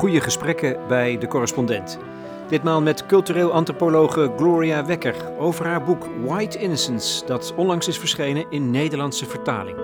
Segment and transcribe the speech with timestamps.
[0.00, 1.98] goede gesprekken bij de correspondent.
[2.48, 8.50] Ditmaal met cultureel antropologe Gloria Wekker over haar boek White Innocence, dat onlangs is verschenen
[8.50, 9.78] in Nederlandse vertaling.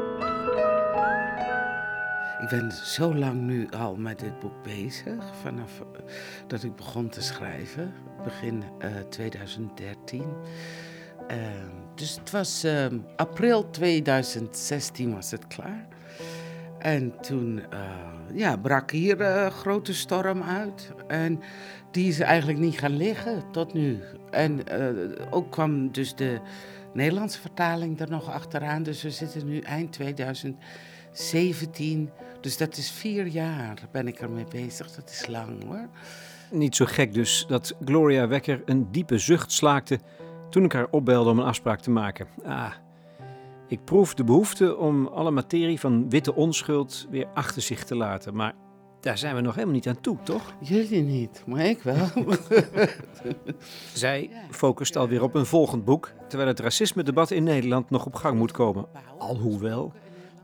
[2.43, 6.01] Ik ben zo lang nu al met dit boek bezig, vanaf eh,
[6.47, 7.95] dat ik begon te schrijven,
[8.25, 10.25] begin uh, 2013.
[11.31, 11.37] Uh,
[11.95, 12.67] dus het was
[13.17, 15.87] april 2016 was het klaar.
[16.79, 17.81] En toen uh,
[18.35, 20.93] ja, brak hier een grote storm uit.
[21.07, 21.41] En
[21.91, 24.01] die is eigenlijk niet gaan liggen tot nu.
[24.31, 24.61] En
[25.31, 26.41] ook kwam dus de
[26.93, 28.83] Nederlandse vertaling er nog achteraan.
[28.83, 32.11] Dus we zitten nu eind 2017.
[32.41, 34.91] Dus dat is vier jaar ben ik ermee bezig.
[34.91, 35.89] Dat is lang hoor.
[36.51, 39.99] Niet zo gek dus dat Gloria Wekker een diepe zucht slaakte
[40.51, 42.27] toen ik haar opbelde om een afspraak te maken.
[42.45, 42.73] Ah,
[43.69, 48.35] ik proef de behoefte om alle materie van witte onschuld weer achter zich te laten.
[48.35, 48.55] Maar
[49.01, 50.55] daar zijn we nog helemaal niet aan toe, toch?
[50.61, 52.09] Jullie niet, maar ik wel.
[53.95, 58.39] Zij focust alweer op een volgend boek, terwijl het racisme-debat in Nederland nog op gang
[58.39, 58.87] moet komen.
[59.19, 59.93] Alhoewel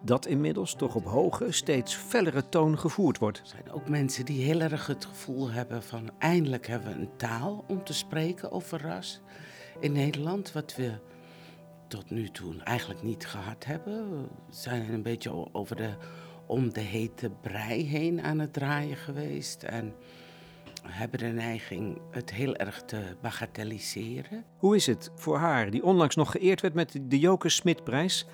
[0.04, 3.38] dat inmiddels toch op hoge, steeds fellere toon gevoerd wordt.
[3.38, 7.16] Er zijn ook mensen die heel erg het gevoel hebben van eindelijk hebben we een
[7.16, 9.20] taal om te spreken over ras
[9.80, 10.92] in Nederland, wat we
[11.92, 14.10] tot nu toe eigenlijk niet gehad hebben.
[14.10, 15.90] We zijn een beetje over de,
[16.46, 19.94] om de hete brei heen aan het draaien geweest en
[20.82, 24.44] hebben de neiging het heel erg te bagatelliseren.
[24.56, 28.26] Hoe is het voor haar, die onlangs nog geëerd werd met de Joke Smitprijs,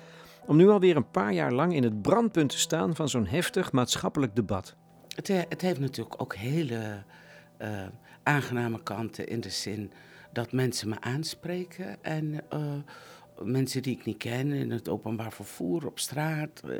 [0.45, 3.71] om nu alweer een paar jaar lang in het brandpunt te staan van zo'n heftig
[3.71, 4.75] maatschappelijk debat?
[5.15, 7.03] Het, het heeft natuurlijk ook hele
[7.61, 7.87] uh,
[8.23, 9.91] aangename kanten in de zin
[10.33, 12.59] dat mensen me aanspreken en uh,
[13.43, 16.77] mensen die ik niet ken in het openbaar vervoer, op straat, uh,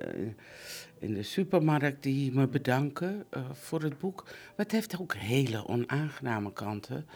[0.99, 4.23] in de supermarkt, die me bedanken uh, voor het boek.
[4.23, 7.07] Maar het heeft ook hele onaangename kanten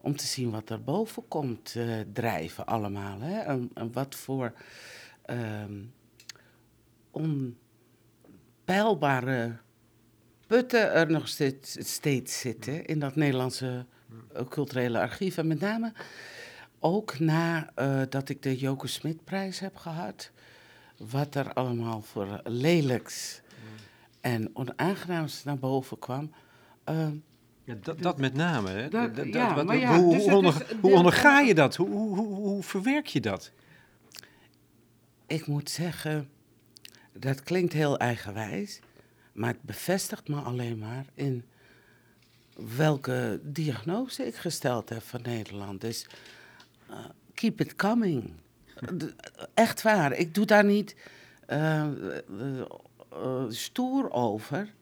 [0.00, 1.76] om te zien wat er boven komt
[2.12, 3.20] drijven allemaal.
[3.20, 3.38] Hè?
[3.38, 4.52] En, wat voor
[8.64, 9.56] onpeilbare
[10.46, 13.86] putten er nog steeds, steeds zitten in dat Nederlandse
[14.48, 15.36] culturele archief.
[15.36, 15.92] En met name
[16.86, 20.30] ook nadat uh, ik de Joke Smitprijs heb gehad.
[20.96, 23.40] Wat er allemaal voor lelijks
[24.20, 26.32] en onaangenaams naar boven kwam.
[26.90, 27.08] Uh,
[27.64, 28.70] ja, dat, dat met name.
[28.70, 28.88] Hè?
[28.88, 31.76] Dat, dat, ja, wat, ja, hoe, dus hoe, onder, is, hoe onderga je dat?
[31.76, 33.50] Hoe, hoe, hoe, verwerk je dat?
[35.26, 36.28] Ik moet zeggen,
[37.12, 38.80] dat klinkt heel eigenwijs,
[39.32, 41.44] maar het bevestigt me alleen maar in
[42.76, 45.80] welke diagnose ik gesteld heb van Nederland.
[45.80, 46.06] Dus
[47.34, 48.32] keep it coming.
[49.54, 50.12] Echt waar.
[50.12, 50.96] Ik doe daar niet
[51.48, 51.86] uh,
[53.12, 54.74] uh, stoer over.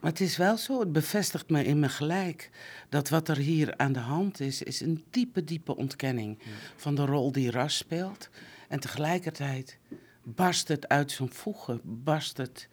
[0.00, 2.50] Maar het is wel zo, het bevestigt me in me gelijk.
[2.88, 6.50] Dat wat er hier aan de hand is, is een diepe, diepe ontkenning ja.
[6.76, 8.28] van de rol die ras speelt.
[8.68, 9.78] En tegelijkertijd
[10.22, 12.68] barst het uit zijn voegen, barst het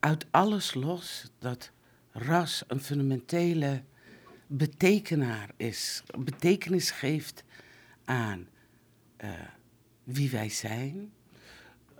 [0.00, 1.70] uit alles los dat
[2.10, 3.82] ras een fundamentele
[4.46, 7.44] betekenaar is, betekenis geeft
[8.04, 8.48] aan
[9.24, 9.30] uh,
[10.04, 11.12] wie wij zijn,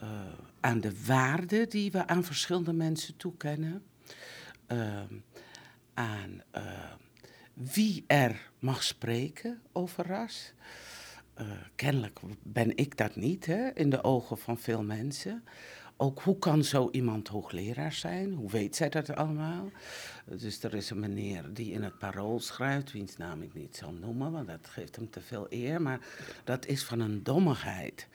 [0.03, 0.21] uh,
[0.61, 3.83] aan de waarden die we aan verschillende mensen toekennen,
[4.69, 5.03] uh,
[5.95, 6.43] aan
[7.53, 10.53] wie er mag spreken over ras.
[11.75, 15.45] kennelijk ben ik dat niet hè, in de ogen van veel mensen.
[15.97, 18.33] Ook hoe kan zo iemand hoogleraar zijn?
[18.33, 19.71] Hoe weet zij dat allemaal?
[20.25, 23.93] Dus er is een meneer die in het parool schrijft, wiens naam ik niet zal
[23.93, 25.83] noemen, want dat geeft hem te veel eer.
[25.83, 26.01] Maar
[26.45, 28.09] dat is van een dommigheid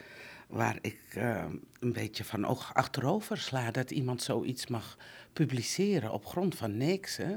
[0.47, 1.45] waar ik uh,
[1.79, 3.71] een beetje van oog achterover sla.
[3.71, 4.97] Dat iemand zoiets mag
[5.33, 7.17] publiceren op grond van niks.
[7.17, 7.35] Hè?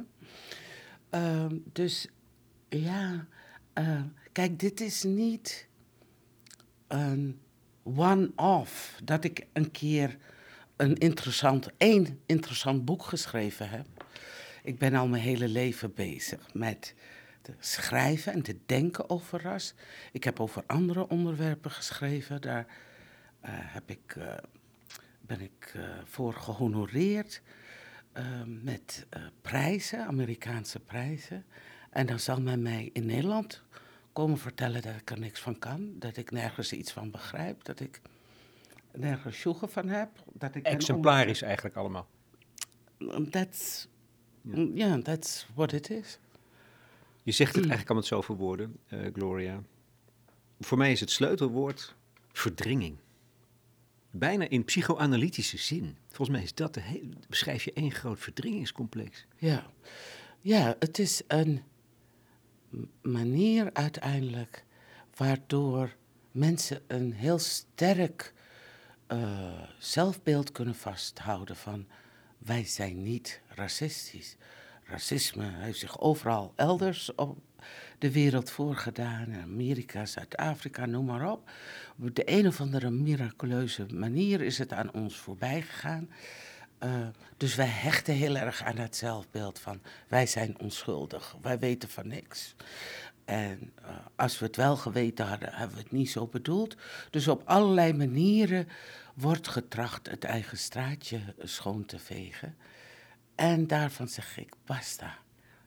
[1.11, 2.09] Uh, dus
[2.69, 3.27] ja,
[3.79, 4.03] uh,
[4.33, 5.69] kijk, dit is niet
[6.87, 7.41] een
[7.83, 9.01] one-off.
[9.05, 10.19] Dat ik een keer
[10.77, 13.87] een interessant, één interessant boek geschreven heb.
[14.63, 16.95] Ik ben al mijn hele leven bezig met
[17.43, 19.75] te schrijven en te denken over ras.
[20.13, 22.41] Ik heb over andere onderwerpen geschreven.
[22.41, 24.35] Daar uh, heb ik, uh,
[25.21, 27.43] ben ik uh, voor gehonoreerd
[28.63, 29.07] met
[29.43, 31.45] prijzen, Amerikaanse prijzen.
[31.91, 33.63] En dan zal men mij in Nederland
[34.13, 35.99] komen vertellen dat ik er niks van kan.
[35.99, 37.65] Dat ik nergens iets van begrijp.
[37.65, 38.01] Dat ik
[38.97, 40.09] nergens van heb.
[40.33, 42.09] Dat ik Exemplarisch eigenlijk allemaal.
[43.31, 43.89] That's,
[44.43, 45.03] ja, yeah.
[45.03, 46.19] that's what it is.
[47.23, 49.63] Je zegt het eigenlijk al met zoveel woorden, uh, Gloria.
[50.61, 51.95] Voor mij is het sleutelwoord
[52.33, 52.97] verdringing.
[54.11, 55.97] bijna in psychoanalytische zin.
[56.07, 59.27] Volgens mij is dat de beschrijf je één groot verdringingscomplex.
[59.37, 59.67] Ja.
[60.41, 61.63] ja, het is een
[63.03, 64.65] manier uiteindelijk
[65.17, 65.95] waardoor
[66.31, 68.34] mensen een heel sterk
[69.09, 71.87] uh, zelfbeeld kunnen vasthouden van
[72.39, 74.37] wij zijn niet racistisch.
[74.85, 77.39] Racisme heeft zich overal elders op
[77.99, 79.35] de wereld voorgedaan.
[79.43, 81.51] Amerika, Zuid-Afrika, noem maar op.
[82.03, 86.09] Op de een of andere miraculeuze manier is het aan ons voorbij gegaan.
[86.85, 87.07] Uh,
[87.37, 92.09] dus wij hechten heel erg aan het zelfbeeld van wij zijn onschuldig, wij weten van
[92.09, 92.55] niks.
[93.25, 96.77] En uh, als we het wel geweten hadden, hebben we het niet zo bedoeld.
[97.11, 98.69] Dus op allerlei manieren
[99.15, 102.57] wordt getracht het eigen straatje schoon te vegen.
[103.35, 105.19] En daarvan zeg ik, basta.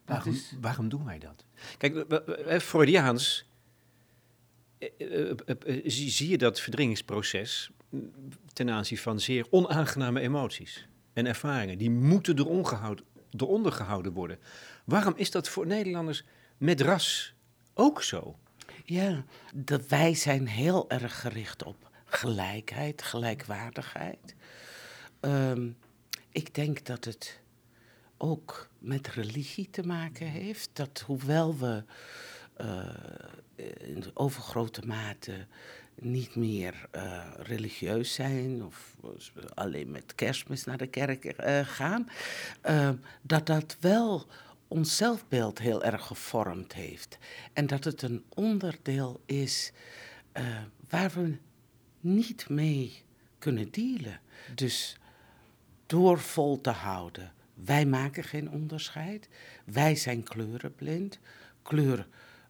[0.05, 0.53] Waarom, is...
[0.61, 1.45] waarom doen wij dat?
[1.77, 2.05] Kijk,
[2.61, 3.45] Freudiaans
[5.85, 7.71] zie je dat verdringingsproces
[8.53, 11.77] ten aanzien van zeer onaangename emoties en ervaringen.
[11.77, 12.39] Die moeten
[13.37, 14.39] eronder gehouden worden.
[14.85, 16.23] Waarom is dat voor Nederlanders
[16.57, 17.33] met ras
[17.77, 18.35] ook zo.
[18.85, 24.35] Ja, de, wij zijn heel erg gericht op gelijkheid, gelijkwaardigheid.
[25.19, 25.69] Ehm,
[26.31, 27.39] ik denk dat het
[28.17, 30.69] ook met religie te maken heeft.
[30.73, 31.83] Dat hoewel we
[32.61, 32.85] uh,
[33.77, 35.45] in overgrote mate
[35.95, 38.95] niet meer uh, religieus zijn of
[39.53, 42.09] alleen met kerstmis naar de kerk uh, gaan,
[43.21, 44.27] dat dat wel
[44.67, 47.17] ons zelfbeeld heel erg gevormd heeft.
[47.53, 49.71] En dat het een onderdeel is
[50.33, 51.37] uh, waar we
[51.99, 53.03] niet mee
[53.39, 54.19] kunnen dealen.
[54.55, 54.97] Dus
[55.85, 57.33] door vol te houden.
[57.53, 59.29] Wij maken geen onderscheid.
[59.65, 61.19] Wij zijn kleurenblind.
[61.61, 62.07] Kleur,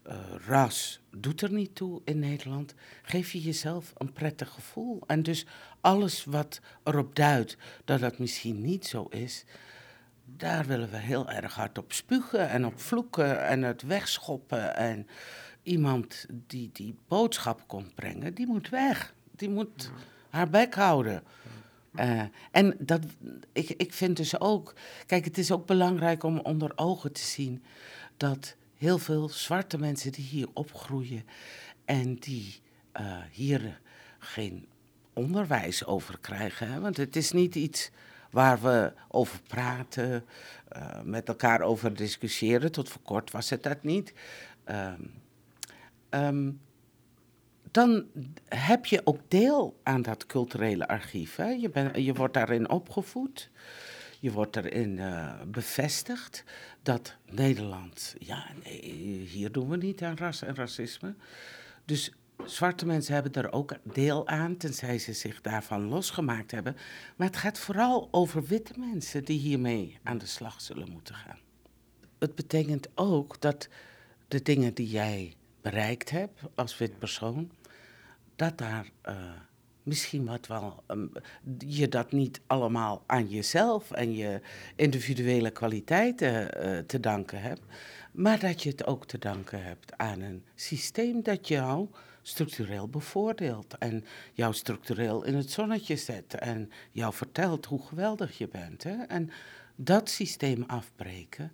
[0.08, 0.16] uh,
[0.46, 2.74] ras doet er niet toe in Nederland.
[3.02, 5.04] Geef je jezelf een prettig gevoel.
[5.08, 5.46] En dus
[5.82, 9.46] alles wat erop duidt dat dat misschien niet zo is,
[10.36, 14.76] daar willen we heel erg hard op spugen en op vloeken en het wegschoppen.
[14.76, 15.08] En
[15.64, 19.14] iemand die die boodschap komt brengen, die moet weg.
[19.32, 19.92] Die moet
[20.30, 21.24] haar bek houden.
[21.96, 22.22] Uh,
[22.52, 23.02] en dat,
[23.52, 24.76] ik, ik vind dus ook,
[25.06, 27.64] kijk, het is ook belangrijk om onder ogen te zien
[28.18, 31.26] dat heel veel zwarte mensen die hier opgroeien
[31.86, 32.62] en die
[33.00, 33.80] uh, hier
[34.20, 34.68] geen
[35.14, 37.92] onderwijs over krijgen, hè, want het is niet iets
[38.32, 40.26] waar we over praten,
[40.76, 42.72] uh, met elkaar over discussiëren.
[42.72, 44.14] Tot voor kort was het dat niet.
[44.66, 45.14] Um,
[46.10, 46.60] um,
[47.72, 48.06] dan
[48.46, 51.36] heb je ook deel aan dat culturele archief.
[51.36, 51.50] Hè?
[51.50, 53.50] Je, ben, je wordt daarin opgevoed.
[54.20, 56.44] Je wordt erin uh, bevestigd
[56.82, 58.82] dat Nederland, ja, nee,
[59.30, 61.16] hier doen we niet aan ras en racisme.
[61.86, 62.14] Dus
[62.50, 66.76] zwarte mensen hebben er ook deel aan, tenzij ze zich daarvan losgemaakt hebben.
[67.16, 71.40] Maar het gaat vooral over witte mensen die hiermee aan de slag zullen moeten gaan.
[72.20, 73.68] Het betekent ook dat
[74.28, 77.52] de dingen die jij bereikt hebt als wit persoon,
[78.36, 79.16] dat daar uh,
[79.84, 81.12] misschien wat wel, um,
[81.58, 84.42] je dat niet allemaal aan jezelf en je
[84.76, 87.62] individuele kwaliteiten uh, te danken hebt,
[88.12, 91.88] maar dat je het ook te danken hebt aan een systeem dat jou
[92.28, 98.48] structureel bevoordeelt en jou structureel in het zonnetje zet en jou vertelt hoe geweldig je
[98.48, 98.84] bent.
[98.84, 99.04] Hè?
[99.04, 99.30] En
[99.76, 101.52] dat systeem afbreken,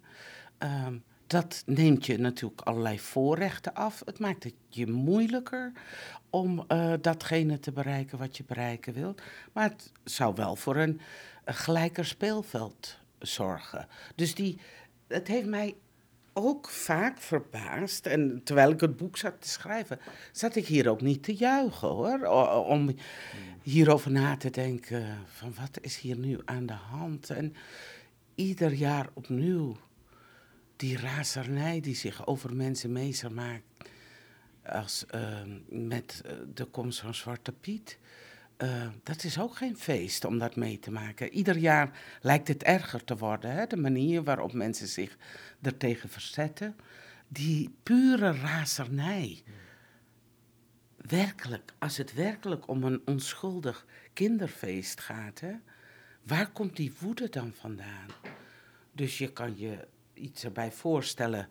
[0.59, 4.01] um, dat neemt je natuurlijk allerlei voorrechten af.
[4.05, 5.71] Het maakt het je moeilijker
[6.29, 9.21] om uh, datgene te bereiken wat je bereiken wilt.
[9.51, 11.01] Maar het zou wel voor een,
[11.43, 13.87] een gelijker speelveld zorgen.
[14.15, 14.59] Dus die,
[15.07, 15.75] het heeft mij
[16.33, 18.05] ook vaak verbaasd.
[18.05, 19.99] En terwijl ik het boek zat te schrijven,
[20.31, 22.25] zat ik hier ook niet te juichen hoor.
[22.65, 22.95] Om
[23.61, 27.29] hierover na te denken: van wat is hier nu aan de hand?
[27.29, 27.55] En
[28.35, 29.77] ieder jaar opnieuw
[30.75, 33.63] die razernij die zich over mensen meester maakt.
[34.65, 37.97] Als, uh, met eh, de komst van Zwarte Piet.
[38.57, 41.29] Uh, dat is ook geen feest om dat mee te maken.
[41.29, 43.51] Ieder jaar lijkt het erger te worden.
[43.51, 43.67] Hè?
[43.67, 45.17] De manier waarop mensen zich
[45.61, 46.75] ertegen verzetten.
[47.27, 49.43] Die pure razernij.
[50.95, 55.53] Werkelijk, als het werkelijk om een onschuldig kinderfeest gaat, hè,
[56.23, 58.07] waar komt die woede dan vandaan?
[58.91, 61.49] Dus je kan je iets erbij voorstellen.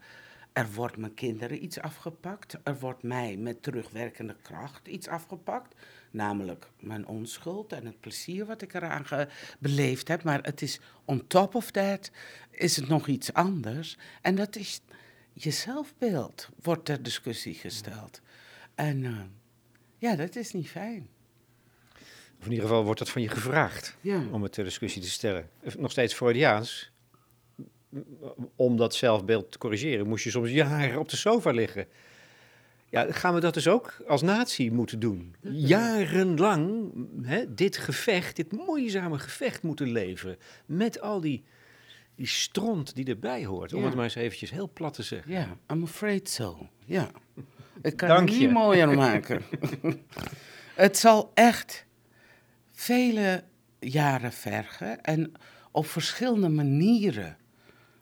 [0.53, 2.57] Er wordt mijn kinderen iets afgepakt.
[2.63, 5.75] Er wordt mij met terugwerkende kracht iets afgepakt.
[6.13, 9.05] Namelijk mijn onschuld en het plezier wat ik eraan
[9.59, 10.23] beleefd heb.
[10.23, 12.11] Maar het is on top of that
[12.51, 13.97] is het nog iets anders.
[14.23, 14.81] En dat is
[15.33, 18.21] je zelfbeeld wordt ter discussie gesteld.
[18.75, 19.21] En uh,
[19.99, 21.09] ja, dat is niet fijn.
[22.39, 24.23] Of in ieder geval wordt dat van je gevraagd Ja.
[24.31, 25.51] om het ter discussie te stellen.
[25.79, 26.91] Nog steeds Freudiaans.
[28.57, 31.87] Om dat zelfbeeld te corrigeren, moest je soms jaren op de sofa liggen.
[32.93, 35.35] Ja, gaan we dat dus ook als natie moeten doen?
[35.41, 40.37] Jarenlang hè, dit gevecht, dit moeizame gevecht moeten leveren.
[40.67, 41.45] Met al die,
[42.15, 43.73] die stront die erbij hoort.
[43.73, 43.87] Om Ja.
[43.87, 45.33] het maar eens eventjes heel plat te zeggen.
[45.33, 46.69] Ja, I'm afraid so.
[46.85, 47.11] Ja.
[47.83, 48.45] Ik kan Dank het je.
[48.45, 49.43] niet mooier maken.
[50.75, 51.87] het zal echt
[52.73, 53.45] vele
[53.79, 55.03] jaren vergen.
[55.03, 55.33] En
[55.71, 57.37] op verschillende manieren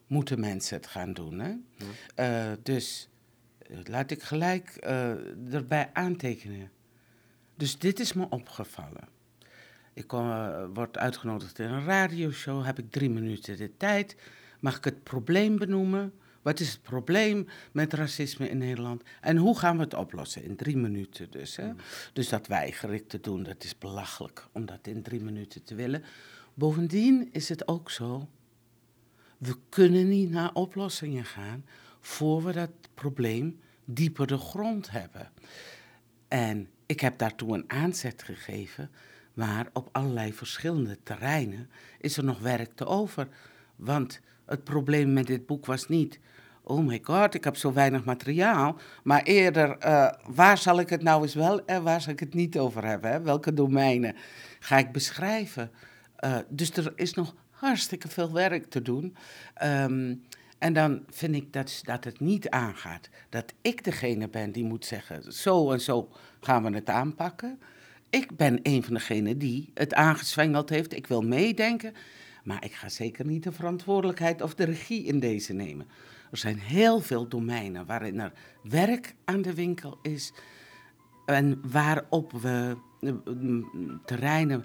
[0.06, 1.38] moeten mensen het gaan doen.
[1.38, 1.52] Hè?
[2.14, 3.09] Eh, dus
[3.84, 5.10] laat ik gelijk eh,
[5.54, 6.70] erbij aantekenen.
[7.54, 9.08] Dus dit is me opgevallen.
[9.92, 14.16] Ik kom, eh, word uitgenodigd in een radioshow, heb ik drie minuten de tijd.
[14.60, 16.12] Mag ik het probleem benoemen?
[16.42, 19.02] Wat is het probleem met racisme in Nederland?
[19.20, 20.44] En hoe gaan we het oplossen?
[20.44, 21.56] In drie minuten dus.
[21.56, 21.72] Hè?
[22.12, 25.74] Dus dat weiger ik te doen, dat is belachelijk om dat in drie minuten te
[25.74, 26.04] willen.
[26.54, 28.28] Bovendien is het ook zo,
[29.38, 31.64] we kunnen niet naar oplossingen gaan
[32.00, 35.30] voor we dat probleem dieper de grond hebben.
[36.28, 38.90] En ik heb daartoe een aanzet gegeven,
[39.35, 43.28] maar op allerlei verschillende terreinen is er nog werk te over.
[43.76, 46.21] Want het probleem met dit boek was niet,
[46.62, 51.02] oh my god, ik heb zo weinig materiaal, maar eerder, eh, waar zal ik het
[51.02, 53.11] nou eens wel en waar zal ik het niet over hebben?
[53.11, 53.21] Hè?
[53.21, 54.16] Welke domeinen
[54.59, 55.71] ga ik beschrijven?
[56.16, 59.16] Eh, dus er is nog hartstikke veel werk te doen.
[59.54, 60.14] Ehm,
[60.60, 64.84] en dan vind ik dat, dat het niet aangaat dat ik degene ben die moet
[64.84, 66.08] zeggen: zo en zo
[66.40, 67.60] gaan we het aanpakken.
[68.10, 70.96] Ik ben een van degenen die het aangezwengeld heeft.
[70.96, 71.94] Ik wil meedenken,
[72.44, 75.86] maar ik ga zeker niet de verantwoordelijkheid of de regie in deze nemen.
[76.30, 80.32] Er zijn heel veel domeinen waarin er werk aan de winkel is
[81.26, 84.64] en waarop we eh, mm, terreinen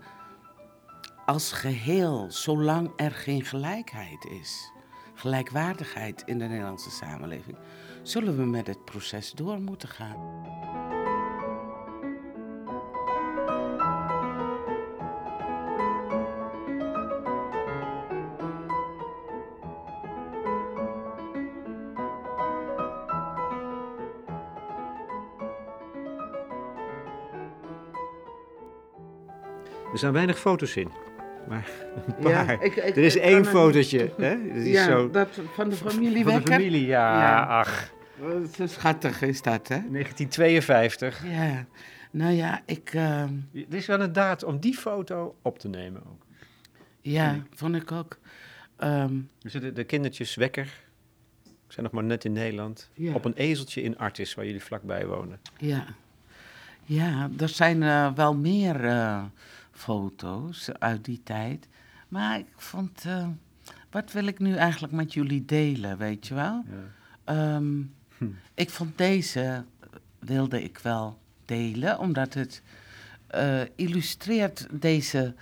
[1.26, 4.72] als geheel, zolang er geen gelijkheid is,
[5.26, 7.58] gelijkwaardigheid in de Nederlandse samenleving,
[8.02, 10.44] zullen we met het proces door moeten gaan.
[29.92, 31.15] Er staan weinig foto's in.
[31.48, 31.70] Maar
[32.20, 34.14] een Ja, ik- ik- er is één fotootje.
[34.18, 34.48] Hè?
[34.48, 37.20] Dat is ja, zo, dat van de familie van de familie, ja.
[37.22, 37.44] Ja.
[37.60, 37.94] Ach,
[38.56, 39.80] Zo schattig is dat, hè?
[39.90, 41.24] 1952.
[41.28, 41.66] Ja,
[42.12, 42.90] nou ja, ik...
[42.94, 46.26] ehm, Het is wel een daad om die foto op te nemen ook.
[47.02, 48.18] ja, vond ik ook.
[48.78, 50.84] Ehm, Dus de, de kindertjes Wekker
[51.68, 52.90] zijn nog maar net in Nederland.
[52.94, 53.14] Ja.
[53.14, 55.40] Op een ezeltje in Artis, waar jullie vlakbij wonen.
[55.58, 55.86] Ja,
[56.84, 59.24] ja er zijn eh, wel meer eh,
[59.76, 61.68] foto's uit die tijd.
[62.08, 63.28] Maar ik vond, eh,
[63.90, 66.64] wat wil ik nu eigenlijk met jullie delen, weet je wel?
[67.24, 67.82] Ehm,
[68.54, 69.88] Ik vond deze, eh,
[70.20, 72.62] wilde ik wel delen, omdat het
[73.28, 75.36] eh, illustreert deze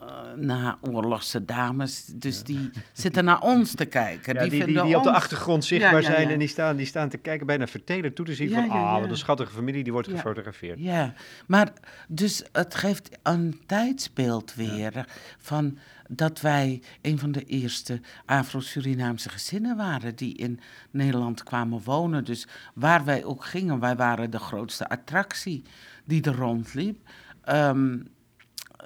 [0.00, 2.04] eh naoorlogse dames.
[2.14, 4.34] Dus die zitten naar ons te kijken.
[4.34, 7.16] Ja, die, die, op de achtergrond zichtbaar Ja, zijn en die staan, die staan te
[7.16, 10.78] kijken, bijna vertelen toe te zien van, ah, wat een schattige familie, die wordt gefotografeerd.
[10.78, 11.12] Ja,
[11.46, 11.72] maar
[12.08, 15.06] dus het geeft een tijdsbeeld weer
[15.38, 20.60] van dat wij een van de eerste Afro-Surinaamse gezinnen waren die in
[20.90, 22.24] Nederland kwamen wonen.
[22.24, 25.62] Dus waar wij ook gingen, wij waren de grootste attractie
[26.04, 27.08] die er rondliep.
[27.44, 27.96] Ehm,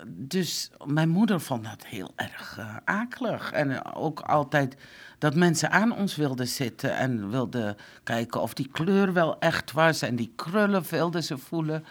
[0.07, 3.53] dus mijn moeder vond dat heel erg eh, akelig.
[3.53, 4.77] En eh, ook altijd
[5.19, 10.03] dat mensen aan ons wilden zitten en wilden kijken of die kleur wel echt was.
[10.03, 11.85] En die krullen wilden ze voelen.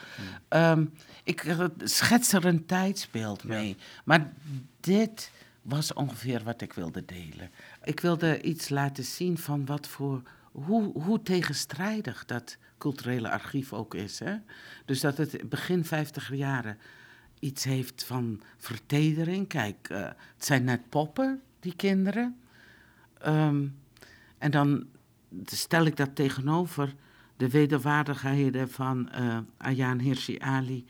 [0.47, 0.85] Ehm,
[1.23, 3.77] ik eh, schets er een tijdsbeeld mee.
[4.03, 4.33] Maar
[4.79, 7.49] dit was ongeveer wat ik wilde delen.
[7.83, 10.21] Ik wilde iets laten zien van wat voor,
[10.51, 14.19] hoe, hoe tegenstrijdig dat culturele archief ook is.
[14.19, 14.35] Hè?
[14.85, 16.77] Dus dat het begin 50 jaren
[17.39, 19.47] iets heeft van vertedering.
[19.47, 22.37] Kijk, eh, het zijn net poppen, die kinderen.
[23.17, 23.67] Ehm,
[24.37, 24.85] en dan
[25.45, 26.95] stel ik dat tegenover
[27.37, 30.85] de wederwaardigheden van eh Ayaan Hirsi Ali.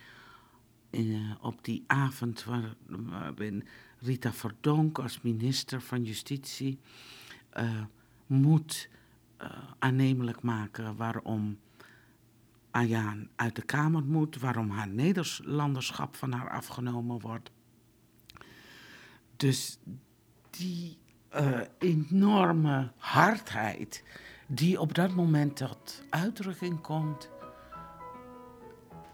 [0.90, 3.64] eh, op die avond waar, waarin
[4.00, 6.80] Rita Verdonk als minister van Justitie
[8.26, 8.90] moet
[9.80, 11.58] aannemelijk maken waarom
[12.78, 17.52] Ayaan uit de Kamer moet, waarom haar Nederlanderschap van haar afgenomen wordt.
[19.36, 19.80] Dus
[20.50, 20.98] die
[21.30, 24.04] eh, enorme hardheid
[24.48, 27.30] die op dat moment tot uitdrukking komt,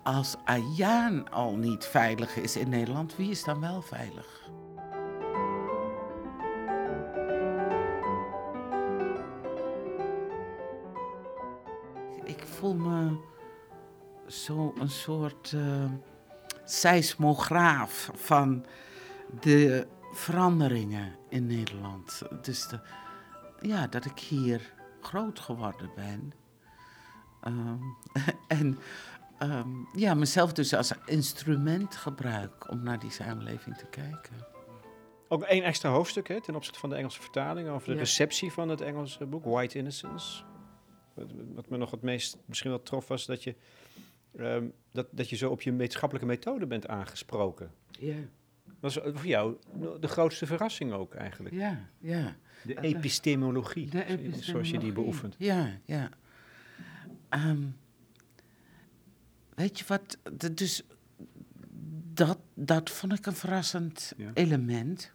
[0.03, 4.49] als Ayaan al niet veilig is in Nederland, wie is dan wel veilig?
[12.23, 13.31] Ik voel me
[14.33, 15.85] zo een soort uh,
[16.63, 18.65] seismograaf van
[19.39, 22.21] de veranderingen in Nederland.
[22.41, 22.79] Dus de,
[23.61, 26.33] ja, dat ik hier groot geworden ben.
[27.47, 27.97] Um,
[28.47, 28.79] en
[29.39, 34.51] um, ja, mezelf dus als instrument gebruik om naar die samenleving te kijken.
[35.27, 38.69] Ook één extra hoofdstuk hè, ten opzichte van de Engelse vertaling over de receptie van
[38.69, 40.43] het Engelse boek, White Innocence.
[41.53, 43.55] Wat me nog het meest misschien wel trof was dat je,
[44.37, 47.71] um, dat, dat je zo op je wetenschappelijke methode bent aangesproken.
[47.91, 48.15] Ja.
[48.65, 49.57] Dat was voor jou
[49.99, 51.55] de grootste verrassing ook eigenlijk.
[51.55, 52.35] Ja, ja.
[52.63, 54.43] De epistemologie, de epistemologie.
[54.43, 55.35] zoals je die beoefent.
[55.37, 56.09] Ja, ja.
[57.29, 57.75] Um,
[59.55, 60.17] weet je wat,
[60.51, 60.83] dus
[62.13, 65.11] dat, dat vond ik een verrassend element.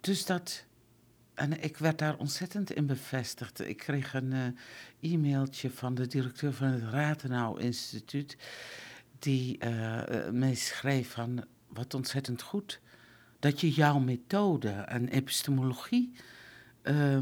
[0.00, 0.66] Dus dat,
[1.38, 3.60] en ik werd daar ontzettend in bevestigd.
[3.60, 4.32] Ik kreeg een
[5.00, 8.36] uh, e-mailtje van de directeur van het Ratenau Instituut,
[9.18, 12.80] die uh, mij schreef van, wat ontzettend goed,
[13.38, 16.12] dat je jouw methode en epistemologie
[16.82, 17.18] uh,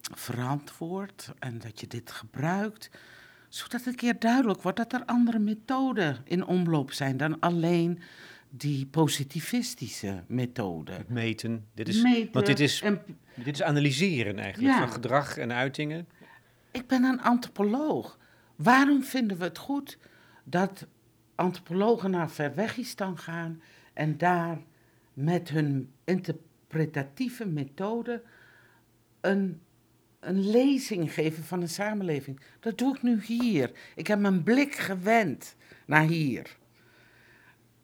[0.00, 2.90] verantwoordt en dat je dit gebruikt
[3.48, 8.00] zodat een keer duidelijk wordt dat er andere methoden in omloop zijn dan alleen
[8.50, 10.92] die positivistische methode.
[10.92, 11.66] Het meten.
[11.74, 12.82] Dit is, meten want dit is,
[13.34, 16.08] dit is analyseren eigenlijk van gedrag en uitingen.
[16.70, 18.18] Ik ben een antropoloog.
[18.56, 19.98] Waarom vinden we het goed
[20.44, 20.86] dat
[21.34, 23.62] antropologen naar Verwegistan gaan
[23.92, 24.58] en daar
[25.12, 28.22] met hun interpretatieve methode
[29.20, 29.60] een
[30.26, 32.40] een lezing geven van een samenleving.
[32.60, 33.70] Dat doe ik nu hier.
[33.94, 35.56] Ik heb mijn blik gewend
[35.86, 36.56] naar hier.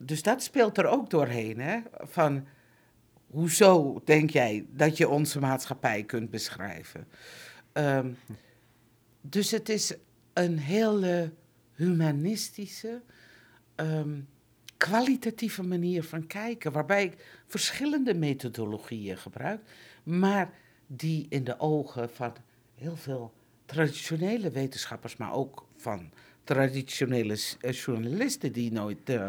[0.04, 1.60] Dus dat speelt er ook doorheen.
[1.60, 1.80] Hè?
[2.00, 2.46] Van
[3.26, 7.08] hoezo denk jij dat je onze maatschappij kunt beschrijven?
[7.72, 8.16] Um,
[9.20, 9.94] dus het is
[10.32, 11.32] een hele
[11.72, 13.00] humanistische,
[13.76, 14.28] um,
[14.76, 19.60] kwalitatieve manier van kijken, waarbij ik verschillende methodologieën gebruik,
[20.02, 20.50] maar
[20.86, 22.32] die in de ogen van
[22.74, 23.32] heel veel
[23.64, 26.10] traditionele wetenschappers, maar ook van
[26.44, 29.28] traditionele eh, journalisten die nooit uh,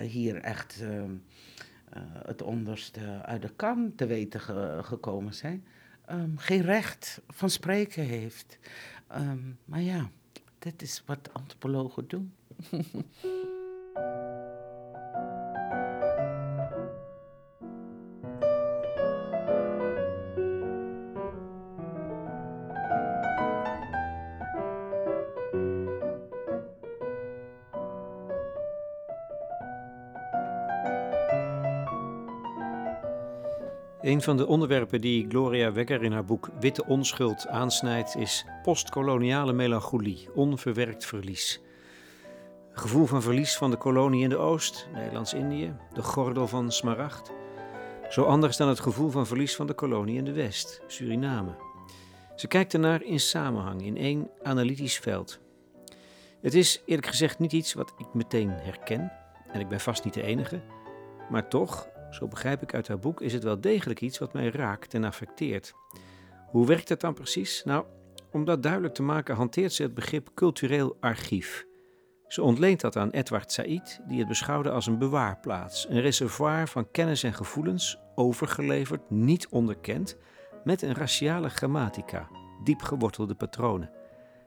[0.00, 1.02] hier echt uh,
[2.26, 5.64] het onderste uit de kan te weten ge gekomen zijn,
[6.10, 8.58] um, geen recht van spreken heeft.
[9.16, 10.10] Um, maar ja,
[10.58, 12.32] dit is wat antropologen doen.
[34.14, 39.52] Een van de onderwerpen die Gloria Wekker in haar boek Witte Onschuld aansnijdt is postkoloniale
[39.52, 41.60] melancholie, onverwerkt verlies.
[42.72, 47.32] Gevoel van verlies van de kolonie in de Oost, Nederlands-Indië, de gordel van Smaragd.
[48.10, 51.54] Zo anders dan het gevoel van verlies van de kolonie in de West, Suriname.
[52.36, 55.40] Ze kijkt ernaar in samenhang, in één analytisch veld.
[56.40, 59.12] Het is eerlijk gezegd niet iets wat ik meteen herken,
[59.52, 60.62] en ik ben vast niet de enige,
[61.30, 64.48] maar toch, zo begrijp ik uit haar boek, is het wel degelijk iets wat mij
[64.48, 65.74] raakt en affecteert.
[66.46, 67.64] Hoe werkt het dan precies?
[67.64, 67.84] Nou,
[68.30, 71.66] om dat duidelijk te maken hanteert ze het begrip cultureel archief.
[72.26, 76.90] Ze ontleent dat aan Edward Said, die het beschouwde als een bewaarplaats, een reservoir van
[76.90, 80.16] kennis en gevoelens, overgeleverd, niet onderkend,
[80.64, 82.28] met een raciale grammatica,
[82.64, 83.90] diep gewortelde patronen.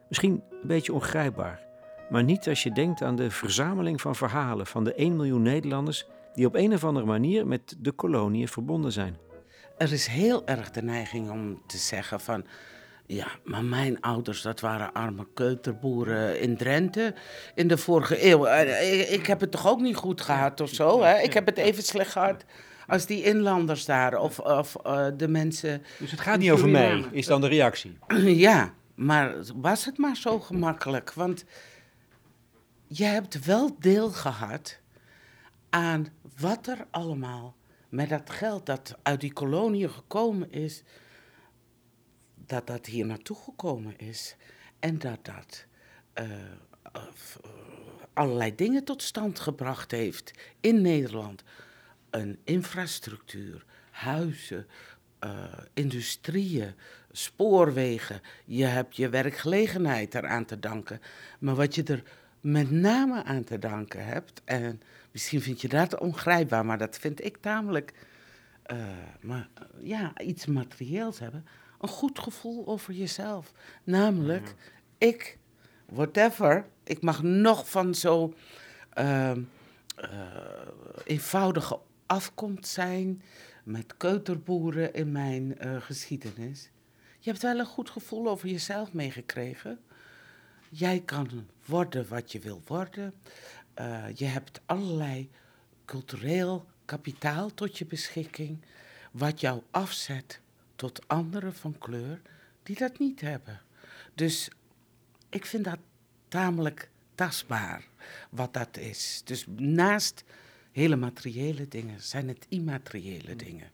[0.08, 1.68] Misschien een beetje ongrijpbaar,
[2.10, 6.08] maar niet als je denkt aan de verzameling van verhalen van de 1 miljoen Nederlanders
[6.38, 9.18] die op een of andere manier met de koloniën verbonden zijn.
[9.78, 12.46] Er is heel erg de neiging om te zeggen van...
[13.06, 17.14] Ja, maar mijn ouders, dat waren arme keuterboeren in Drenthe
[17.56, 18.46] in de vorige eeuw.
[18.46, 21.18] Eh, ik heb het toch ook niet goed gehad of zo, hè?
[21.20, 22.46] Ik heb het even slecht gehad
[22.88, 25.84] als die inlanders daar of, of uh, de mensen...
[26.00, 27.98] Dus het gaat niet over mij, is dan de reactie?
[28.48, 31.14] Ja, maar was het maar zo gemakkelijk?
[31.14, 31.46] Want
[32.88, 34.80] je hebt wel deel gehad
[35.70, 37.56] aan wat er allemaal
[37.90, 40.84] met dat geld dat uit die koloniën gekomen is,
[42.36, 44.36] dat dat hier naartoe gekomen is.
[44.80, 45.66] En dat dat
[46.16, 46.30] uh,
[46.96, 47.04] uh,
[48.14, 51.44] allerlei dingen tot stand gebracht heeft in Nederland.
[52.10, 54.68] Een infrastructuur, huizen,
[55.74, 56.74] industrieën,
[57.12, 58.22] spoorwegen.
[58.46, 61.02] Je hebt je werkgelegenheid eraan te danken.
[61.40, 62.04] Maar wat je er
[62.42, 64.42] met name aan te danken hebt.
[64.46, 67.94] En misschien vind je dat ongrijpbaar, maar dat vind ik tamelijk.
[68.64, 68.78] eh,
[69.22, 71.46] maar ja, iets materieels hebben.
[71.80, 73.52] Een goed gevoel over jezelf.
[73.84, 74.56] Namelijk,
[74.98, 75.38] ik,
[75.86, 78.34] whatever, ik mag nog van zo
[78.94, 79.42] ehm,
[79.96, 80.10] eh,
[81.06, 83.22] eenvoudige afkomst zijn.
[83.64, 86.70] Met keuterboeren in mijn eh, geschiedenis.
[87.20, 89.80] Je hebt wel een goed gevoel over jezelf meegekregen.
[90.70, 93.14] Jij kan worden wat je wil worden.
[93.74, 95.30] Eh, je hebt allerlei
[95.86, 98.58] cultureel kapitaal tot je beschikking,
[99.12, 100.40] wat jou afzet
[100.76, 102.22] tot anderen van kleur
[102.64, 103.62] die dat niet hebben.
[104.14, 104.50] Dus
[105.30, 105.80] ik vind dat
[106.28, 107.88] tamelijk tastbaar,
[108.30, 109.22] wat dat is.
[109.26, 110.24] Dus naast
[110.72, 113.72] hele materiële dingen zijn het immateriële dingen.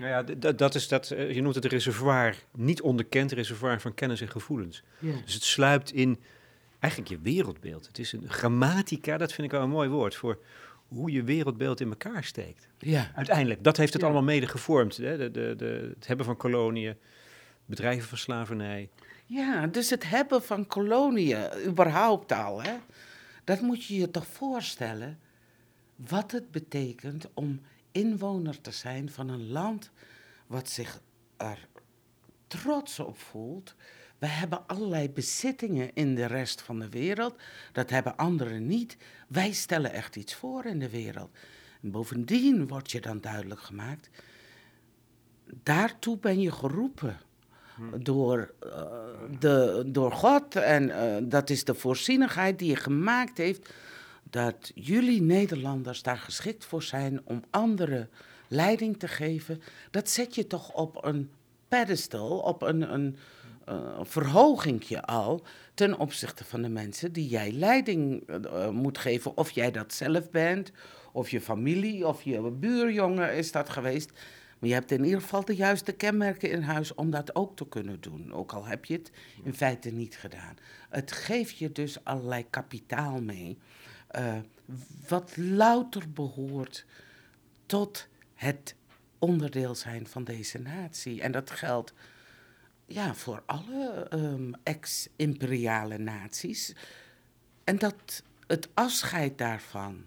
[0.00, 4.20] Nou ja, dat is dat, eh, je noemt het reservoir, niet onderkend reservoir van kennis
[4.20, 4.82] en gevoelens.
[5.24, 6.18] Dus het sluipt in
[6.78, 7.86] eigenlijk je wereldbeeld.
[7.86, 10.38] Het is een grammatica, dat vind ik wel een mooi woord, voor
[10.88, 12.68] hoe je wereldbeeld in elkaar steekt.
[12.78, 14.08] Ja, Uiteindelijk, dat heeft het Ja.
[14.08, 14.96] allemaal mede gevormd.
[14.96, 15.16] Hè?
[15.16, 16.96] De, de, de, het hebben van koloniën,
[17.66, 18.88] bedrijven van slavernij.
[19.26, 22.72] ja dus het hebben van koloniën, überhaupt al, hè,
[23.44, 25.18] dat moet je je toch voorstellen
[25.96, 27.60] wat het betekent om
[27.92, 29.90] inwoner te zijn van een land
[30.46, 31.00] wat zich
[31.36, 31.68] er
[32.46, 33.74] trots op voelt.
[34.18, 37.34] We hebben allerlei bezittingen in de rest van de wereld.
[37.72, 38.96] Dat hebben anderen niet.
[39.28, 41.30] Wij stellen echt iets voor in de wereld.
[41.82, 44.10] En bovendien wordt je dan duidelijk gemaakt.
[45.62, 47.20] Daartoe ben je geroepen.
[47.96, 48.82] Door, eh,
[49.38, 50.56] de, door God.
[50.56, 53.72] En eh, dat is de voorzienigheid die je gemaakt heeft.
[54.22, 58.10] Dat jullie Nederlanders daar geschikt voor zijn om anderen
[58.48, 59.62] leiding te geven.
[59.90, 61.30] Dat zet je toch op een
[61.68, 63.16] pedestal, op een, een
[63.68, 65.42] uh, verhogingje al.
[65.74, 69.36] Ten opzichte van de mensen die jij leiding uh, moet geven.
[69.36, 70.72] Of jij dat zelf bent,
[71.12, 74.12] of je familie, of je buurjongen is dat geweest.
[74.58, 77.68] Maar je hebt in ieder geval de juiste kenmerken in huis om dat ook te
[77.68, 78.32] kunnen doen.
[78.32, 79.10] Ook al heb je het
[79.44, 80.56] in feite niet gedaan.
[80.88, 83.58] Het geeft je dus allerlei kapitaal mee.
[84.16, 84.38] Uh,
[85.08, 86.84] wat louter behoort
[87.66, 88.74] tot het
[89.18, 91.20] onderdeel zijn van deze natie.
[91.20, 91.92] En dat geldt
[92.86, 96.74] ja, voor alle um, ex-imperiale naties.
[97.64, 100.06] En dat het afscheid daarvan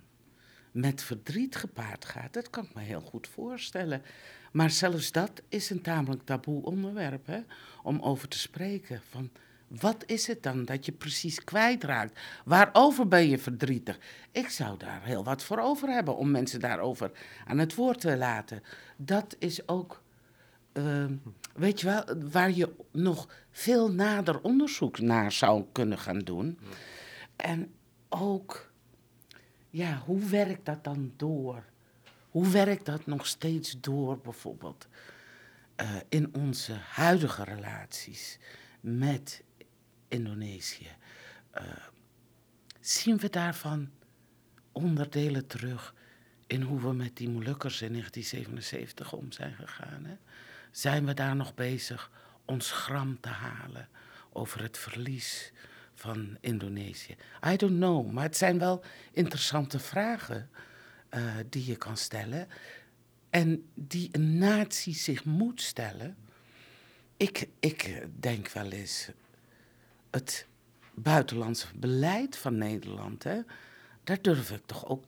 [0.71, 4.01] met verdriet gepaard gaat, dat kan ik me heel goed voorstellen.
[4.51, 7.39] Maar zelfs dat is een tamelijk taboe onderwerp, hè?
[7.83, 9.01] om over te spreken.
[9.09, 9.31] Van
[9.79, 12.19] wat is het dan dat je precies kwijtraakt?
[12.45, 13.99] Waarover ben je verdrietig?
[14.31, 17.11] Ik zou daar heel wat voor over hebben om mensen daarover
[17.45, 18.63] aan het woord te laten.
[18.97, 20.03] Dat is ook,
[20.73, 21.05] uh,
[21.55, 26.59] weet je wel, waar je nog veel nader onderzoek naar zou kunnen gaan doen.
[27.35, 27.73] En
[28.09, 28.71] ook,
[29.69, 31.63] ja, hoe werkt dat dan door?
[32.29, 34.87] Hoe werkt dat nog steeds door, bijvoorbeeld,
[35.81, 38.39] uh, in onze huidige relaties
[38.83, 39.43] met
[40.13, 40.89] Indonesië?
[41.57, 41.63] Uh,
[42.79, 43.91] zien we daarvan
[44.71, 45.93] onderdelen terug
[46.47, 50.05] in hoe we met die Molukkers in 1977 om zijn gegaan?
[50.05, 50.15] Hè?
[50.71, 52.11] Zijn we daar nog bezig
[52.45, 53.89] ons gram te halen
[54.29, 55.51] over het verlies
[55.93, 57.15] van Indonesië?
[57.47, 60.49] I don't know, maar het zijn wel interessante vragen
[61.15, 62.47] uh, die je kan stellen
[63.29, 66.17] en die een natie zich moet stellen.
[67.17, 69.09] Ik, ik denk wel eens,
[70.13, 70.47] het
[70.93, 73.39] buitenlandse beleid van Nederland, hè,
[74.03, 75.03] daar durf ik toch ook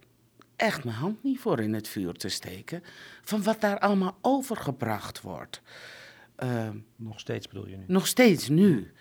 [0.56, 2.84] echt mijn hand niet voor in het vuur te steken.
[3.22, 5.62] Van wat daar allemaal overgebracht wordt.
[6.44, 7.84] Uh, nog steeds bedoel je nu?
[7.88, 8.92] Nog steeds nu.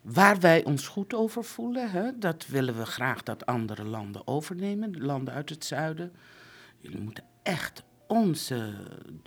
[0.00, 5.02] Waar wij ons goed over voelen, hè, dat willen we graag dat andere landen overnemen,
[5.04, 6.12] landen uit het zuiden.
[6.78, 8.74] Jullie moeten echt onze,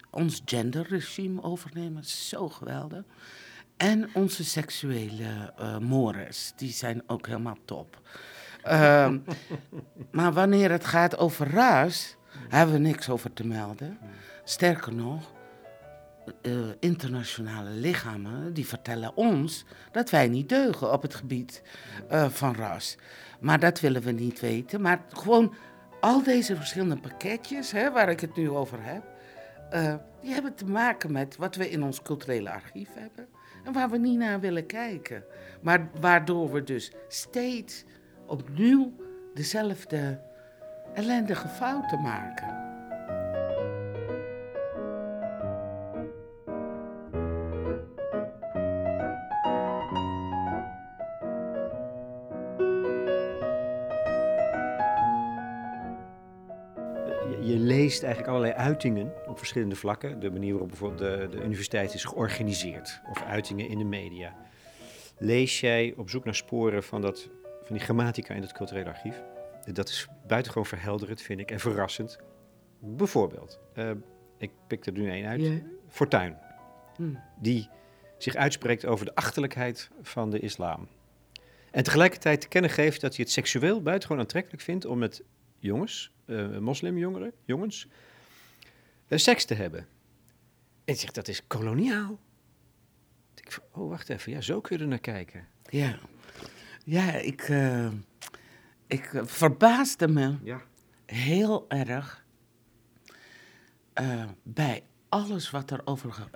[0.09, 3.03] ons genderregime overnemen, zo geweldig.
[3.77, 8.01] En onze seksuele uh, mores, die zijn ook helemaal top.
[8.65, 9.13] Uh,
[10.11, 12.15] maar wanneer het gaat over ras,
[12.49, 13.97] hebben we niks over te melden.
[14.43, 15.31] Sterker nog,
[16.41, 21.61] uh, internationale lichamen die vertellen ons dat wij niet deugen op het gebied
[22.11, 22.97] uh, van ras.
[23.39, 24.81] Maar dat willen we niet weten.
[24.81, 25.53] Maar gewoon
[25.99, 29.03] al deze verschillende pakketjes hè, waar ik het nu over heb,
[29.73, 33.34] uh, die hebben te maken met wat we in ons culturele archief hebben
[33.65, 35.23] en waar we niet naar willen kijken.
[35.61, 37.85] Maar waardoor we dus steeds
[38.25, 38.93] opnieuw
[39.33, 40.21] dezelfde
[40.93, 42.54] ellendige fouten maken.
[58.03, 60.19] Eigenlijk allerlei uitingen op verschillende vlakken.
[60.19, 63.01] De manier waarop bijvoorbeeld de, de universiteit is georganiseerd.
[63.09, 64.35] Of uitingen in de media.
[65.17, 67.29] Lees jij op zoek naar sporen van, dat,
[67.63, 69.23] van die grammatica in het culturele archief?
[69.73, 72.17] Dat is buitengewoon verhelderend, vind ik, en verrassend.
[72.79, 73.91] Bijvoorbeeld, uh,
[74.37, 75.41] ik pik er nu één uit.
[75.41, 75.63] Yeah.
[75.87, 76.37] Fortuin.
[76.95, 77.19] Hmm.
[77.39, 77.69] Die
[78.17, 80.87] zich uitspreekt over de achterlijkheid van de islam.
[81.71, 85.23] En tegelijkertijd te kennen geeft dat hij het seksueel buitengewoon aantrekkelijk vindt om met
[85.65, 87.87] jongens, uh, moslimjongeren, jongens,
[89.07, 89.87] uh, seks te hebben.
[90.85, 92.19] En zegt dat is koloniaal.
[93.35, 95.47] Ik, oh, wacht even, ja, zo kun je er naar kijken.
[95.69, 95.99] Ja,
[96.83, 97.91] ja ik, uh,
[98.87, 100.61] ik verbaasde me ja.
[101.05, 102.23] heel erg
[104.43, 106.27] bij alles wat er over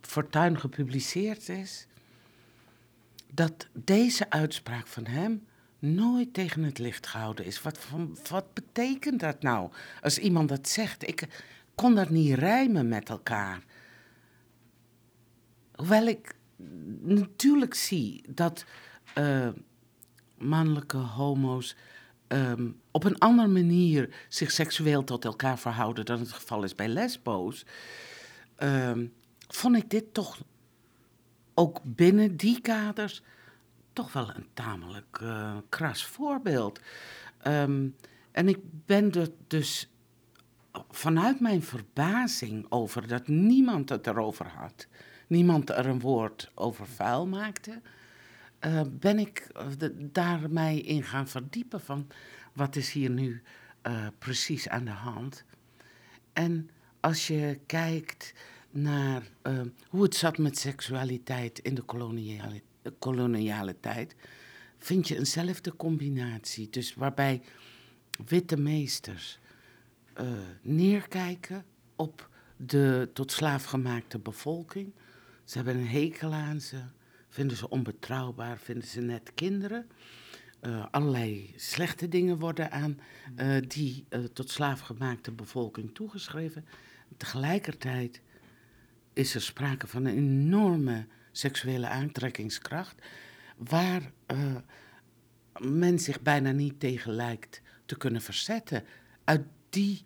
[0.00, 1.86] Fortuin gepubliceerd is,
[3.32, 5.46] dat deze uitspraak van hem
[5.94, 7.62] nooit tegen het licht gehouden is.
[7.62, 7.78] Wat,
[8.28, 9.70] wat betekent dat nou?
[10.02, 11.28] Als iemand dat zegt, ik
[11.74, 13.62] kon dat niet rijmen met elkaar.
[15.74, 16.34] Hoewel ik
[17.00, 18.64] natuurlijk zie dat
[19.18, 19.48] uh,
[20.38, 21.76] mannelijke homo's
[22.26, 26.88] ehm, op een andere manier zich seksueel tot elkaar verhouden dan het geval is bij
[26.88, 27.64] lesbo's,
[28.58, 29.12] um,
[29.48, 30.38] vond ik dit toch
[31.54, 33.22] ook binnen die kaders
[33.96, 36.80] toch wel een tamelijk uh, kras voorbeeld.
[37.46, 37.96] Um,
[38.30, 39.90] en ik ben er dus
[40.90, 44.86] vanuit mijn verbazing over dat niemand het erover had,
[45.26, 47.80] niemand er een woord over vuil maakte,
[48.60, 49.50] uh, ben ik
[49.96, 52.06] daar mij in gaan verdiepen van
[52.52, 53.42] wat is hier nu
[54.18, 55.44] precies aan de hand.
[56.32, 58.34] En als je kijkt
[58.70, 62.62] naar uh, hoe het zat met seksualiteit in de koloniale,
[62.98, 64.16] koloniale tijd,
[64.78, 66.70] vind je eenzelfde combinatie.
[66.70, 67.42] Dus waarbij
[68.26, 69.38] witte meesters
[70.20, 70.28] uh,
[70.62, 71.64] neerkijken
[71.96, 74.92] op de tot slaaf gemaakte bevolking.
[75.44, 76.80] Ze hebben een hekel aan ze,
[77.28, 79.86] vinden ze onbetrouwbaar, vinden ze net kinderen.
[80.62, 82.98] Uh, allerlei slechte dingen worden aan
[83.36, 86.64] uh, die tot slaafgemaakte bevolking toegeschreven.
[87.16, 88.20] Tegelijkertijd
[89.12, 93.02] is er sprake van een enorme seksuele aantrekkingskracht,
[93.56, 94.56] waar uh,
[95.58, 98.84] men zich bijna niet tegen lijkt te kunnen verzetten.
[99.24, 100.04] Uit die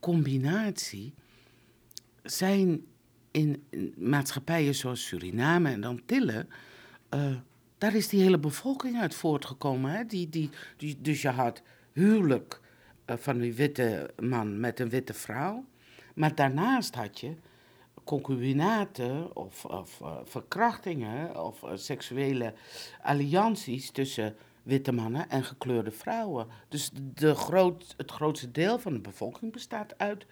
[0.00, 1.14] combinatie
[2.22, 2.86] zijn
[3.30, 3.64] in,
[3.96, 6.48] maatschappijen zoals Suriname en Antillen,
[7.14, 7.36] uh,
[7.78, 9.90] daar is die hele bevolking uit voortgekomen.
[9.90, 10.06] Hè?
[10.06, 10.50] Die, die,
[11.00, 12.60] dus je had huwelijk
[13.06, 15.64] uh, van een witte man met een witte vrouw,
[16.14, 17.34] maar daarnaast had je
[18.04, 22.54] concubinaten of, of uh, verkrachtingen of uh, seksuele
[23.02, 26.46] allianties tussen witte mannen en gekleurde vrouwen.
[26.68, 30.26] Dus de groot, het grootste deel van de bevolking bestaat uit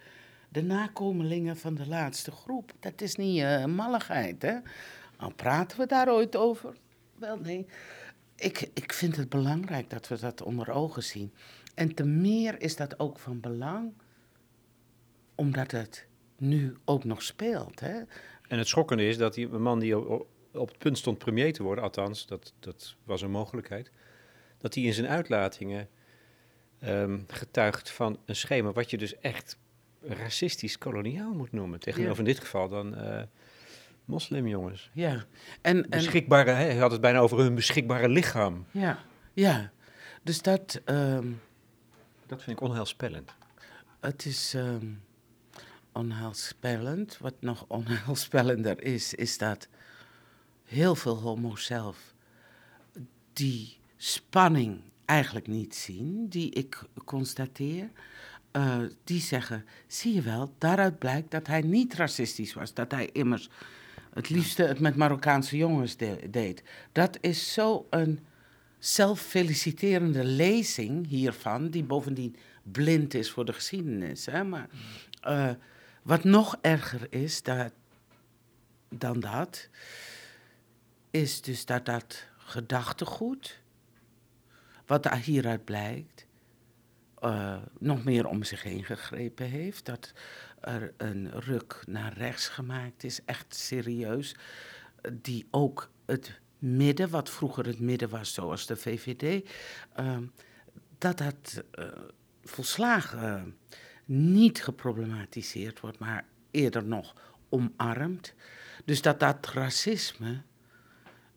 [0.49, 2.73] de nakomelingen van de laatste groep.
[2.79, 4.57] Dat is niet uh, malligheid, hè?
[5.17, 6.75] Al praten we daar ooit over?
[7.15, 7.67] Wel, nee.
[8.35, 11.33] Ik, ik vind het belangrijk dat we dat onder ogen zien.
[11.75, 13.93] En te meer is dat ook van belang,
[15.35, 16.07] omdat het
[16.43, 17.79] nu ook nog speelt.
[17.79, 18.01] Hè?
[18.47, 21.63] En het schokkende is dat die man die op, op het punt stond premier te
[21.63, 23.91] worden, althans, dat, dat was een mogelijkheid,
[24.57, 25.87] dat hij in zijn uitlatingen
[26.83, 29.57] um, getuigt van een schema wat je dus echt
[30.01, 31.79] racistisch koloniaal moet noemen.
[31.79, 33.21] Tegenover in dit geval dan uh,
[34.05, 34.89] moslimjongens.
[34.93, 35.25] Ja.
[35.61, 38.65] En, en, Beschikbare, hè, hij had het bijna over hun beschikbare lichaam.
[38.71, 38.99] Ja,
[39.33, 39.71] ja.
[40.23, 40.81] Dus dat...
[40.85, 41.41] Um,
[42.25, 43.31] dat vind ik onheilspellend.
[43.99, 44.53] Het is...
[44.53, 45.01] Um,
[45.93, 47.17] onheilspellend.
[47.17, 49.67] Wat nog onheilspellender is, is dat
[50.63, 52.13] heel veel homo's zelf
[53.33, 57.89] die spanning eigenlijk niet zien, die ik constateer.
[58.51, 62.73] Uh, die zeggen, zie je wel, daaruit blijkt dat hij niet racistisch was.
[62.73, 63.49] Dat hij immers
[64.13, 65.97] het liefste het met Marokkaanse jongens
[66.29, 66.63] deed.
[66.91, 68.19] Dat is zo een
[68.79, 74.25] zelffeliciterende lezing hiervan, die bovendien blind is voor de geschiedenis.
[74.25, 74.43] Hè?
[74.43, 74.69] Maar
[75.27, 75.49] uh,
[76.03, 77.41] wat nog erger is
[78.89, 79.69] dan dat,
[81.11, 83.61] is dus dat dat gedachtegoed,
[84.85, 86.25] wat hieruit blijkt,
[87.23, 89.85] uh, nog meer om zich heen gegrepen heeft.
[89.85, 90.13] Dat
[90.59, 94.35] er een ruk naar rechts gemaakt is, echt serieus,
[95.11, 99.49] die ook het midden, wat vroeger het midden was, zoals de VVD,
[99.99, 100.17] uh,
[100.97, 101.85] dat dat uh,
[102.43, 103.57] volslagen
[104.05, 107.15] niet geproblematiseerd wordt, maar eerder nog
[107.49, 108.33] omarmd.
[108.85, 110.41] Dus dat dat racisme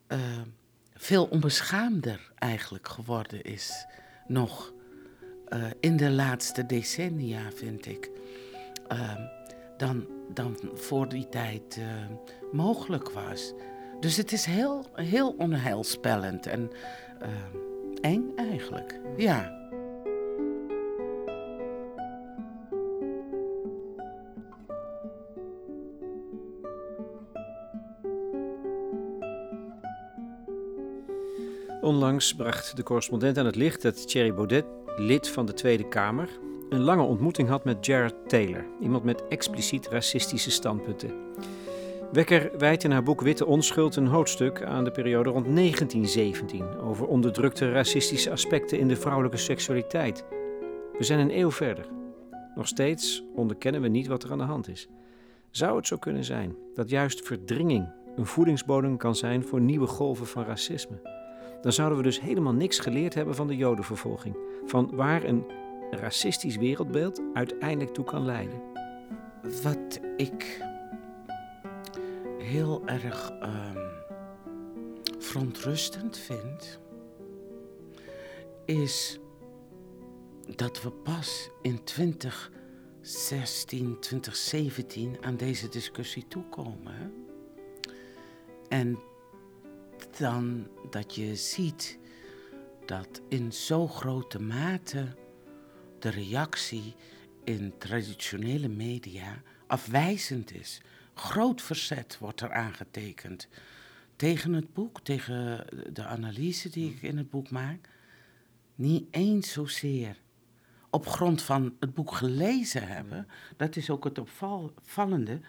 [0.08, 0.18] uh,
[0.94, 3.86] veel onbeschaamder eigenlijk geworden is,
[4.26, 4.72] nog
[5.48, 8.10] uh, in de laatste decennia, vind ik.
[8.88, 9.22] ehm,
[9.76, 11.84] dan, dan voor die tijd eh,
[12.52, 13.52] mogelijk was.
[14.00, 16.70] Dus het is heel, heel onheilspellend en
[18.00, 19.00] eng eigenlijk.
[19.16, 19.65] Ja.
[32.16, 34.64] Onlangs bracht de correspondent aan het licht dat Thierry Baudet,
[34.96, 36.28] lid van de Tweede Kamer,
[36.68, 41.10] een lange ontmoeting had met Jared Taylor, iemand met expliciet racistische standpunten.
[42.12, 47.06] Wekker wijt in haar boek Witte Onschuld een hoofdstuk aan de periode rond 1917 over
[47.06, 50.24] onderdrukte racistische aspecten in de vrouwelijke seksualiteit.
[50.98, 51.86] We zijn een eeuw verder.
[52.54, 54.88] Nog steeds onderkennen we niet wat er aan de hand is.
[55.50, 60.26] Zou het zo kunnen zijn dat juist verdringing een voedingsbodem kan zijn voor nieuwe golven
[60.26, 61.24] van racisme?
[61.60, 65.44] Dan zouden we dus helemaal niks geleerd hebben van de Jodenvervolging, van waar een
[65.90, 68.62] racistisch wereldbeeld uiteindelijk toe kan leiden.
[69.62, 70.64] Wat ik
[72.38, 73.78] heel erg um,
[75.18, 76.80] verontrustend vind,
[78.64, 79.18] is
[80.56, 87.14] dat we pas in 2016, 2017 aan deze discussie toekomen.
[88.68, 88.98] En
[90.18, 91.98] dan dat je ziet
[92.86, 95.16] dat in zo grote mate
[95.98, 96.94] de reactie
[97.44, 100.80] in traditionele media afwijzend is.
[101.14, 103.48] Groot verzet wordt er aangetekend
[104.16, 107.88] tegen het boek, tegen de analyse die ik in het boek maak.
[108.74, 110.20] Niet eens zozeer
[110.90, 113.28] op grond van het boek gelezen hebben.
[113.56, 115.40] Dat is ook het opvallende.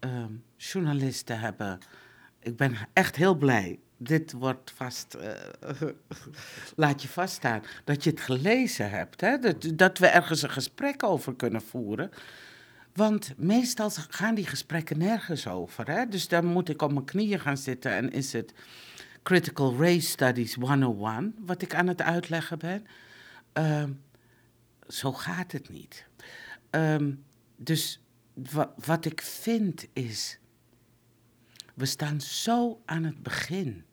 [0.00, 0.24] Uh,
[0.56, 1.78] journalisten hebben.
[2.40, 5.88] Ik ben echt heel blij dit wordt vast, uh,
[6.76, 9.20] laat je vaststaan, dat je het gelezen hebt.
[9.20, 9.38] Hè?
[9.38, 12.10] Dat, dat we ergens een gesprek over kunnen voeren.
[12.92, 15.90] Want meestal gaan die gesprekken nergens over.
[15.90, 16.08] Hè?
[16.08, 18.52] Dus dan moet ik op mijn knieën gaan zitten en is het
[19.22, 22.86] Critical Race Studies 101, wat ik aan het uitleggen ben.
[23.58, 23.84] Uh,
[24.88, 26.06] zo gaat het niet.
[26.70, 27.24] Um,
[27.56, 28.00] dus
[28.84, 30.38] wat ik vind is
[31.74, 33.84] we staan zo aan het begin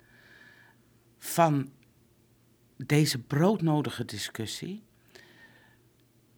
[1.17, 1.71] van
[2.77, 4.83] deze broodnodige discussie.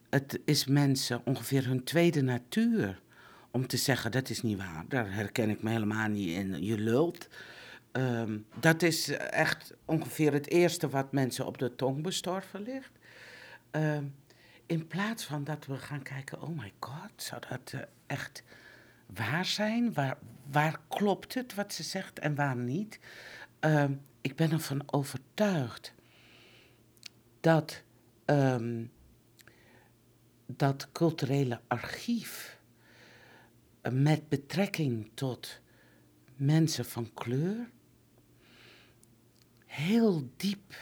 [0.09, 3.01] Het is mensen ongeveer hun tweede natuur
[3.51, 6.77] om te zeggen: dat is niet waar, daar herken ik me helemaal niet in, je
[6.77, 7.27] lult.
[7.91, 12.91] Ehm, dat is echt ongeveer het eerste wat mensen op de tong bestorven ligt.
[13.71, 14.05] Ehm,
[14.65, 18.43] in plaats van dat we gaan kijken: oh my god, zou dat uh, echt
[19.13, 19.93] waar zijn?
[19.93, 20.17] Waar,
[20.51, 22.99] waar klopt het wat ze zegt en waar niet?
[23.61, 23.85] Uh,
[24.21, 25.93] ik ben ervan overtuigd
[27.39, 27.83] dat
[28.25, 28.91] um,
[30.45, 32.59] dat culturele archief
[33.91, 35.59] met betrekking tot
[36.35, 37.69] mensen van kleur
[39.65, 40.75] heel diep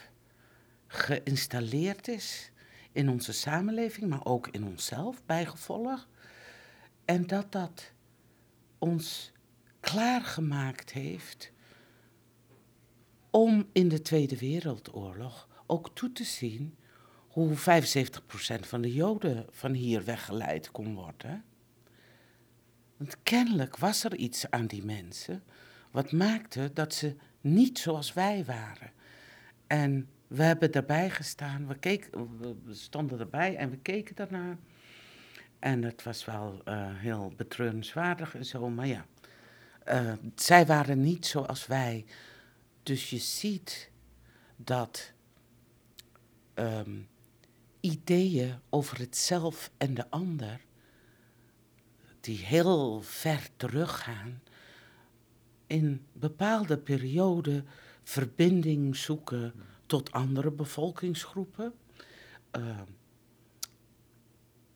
[0.87, 2.51] geïnstalleerd is
[2.91, 6.07] in onze samenleving, maar ook in onszelf bijgevolg.
[7.05, 7.91] En dat dat
[8.81, 9.31] ons
[9.79, 11.51] klaargemaakt heeft
[13.29, 16.75] om in de Tweede Wereldoorlog ook toe te zien
[17.27, 17.59] hoe 75%
[18.59, 21.43] van de Joden van hier weggeleid kon worden.
[22.97, 25.43] Want kennelijk was er iets aan die mensen
[25.91, 28.91] wat maakte dat ze niet zoals wij waren.
[29.67, 34.57] En we hebben erbij gestaan, we, keken, we stonden erbij en we keken daarnaar.
[35.61, 39.05] En het was wel uh, heel betreurenswaardig en zo, maar ja.
[39.87, 42.05] Uh, zij waren niet zoals wij.
[42.83, 43.91] Dus je ziet
[44.55, 45.11] dat
[46.55, 47.07] um,
[47.79, 50.61] ideeën over het zelf en de ander,
[52.19, 54.41] die heel ver teruggaan,
[55.67, 57.67] in bepaalde perioden
[58.03, 59.53] verbinding zoeken
[59.85, 61.73] tot andere bevolkingsgroepen.
[62.57, 62.79] Uh,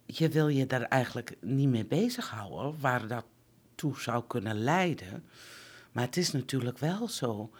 [0.05, 3.25] je wil je daar eigenlijk niet mee bezighouden, waar dat
[3.75, 5.25] toe zou kunnen leiden.
[5.91, 7.51] Maar het is natuurlijk wel zo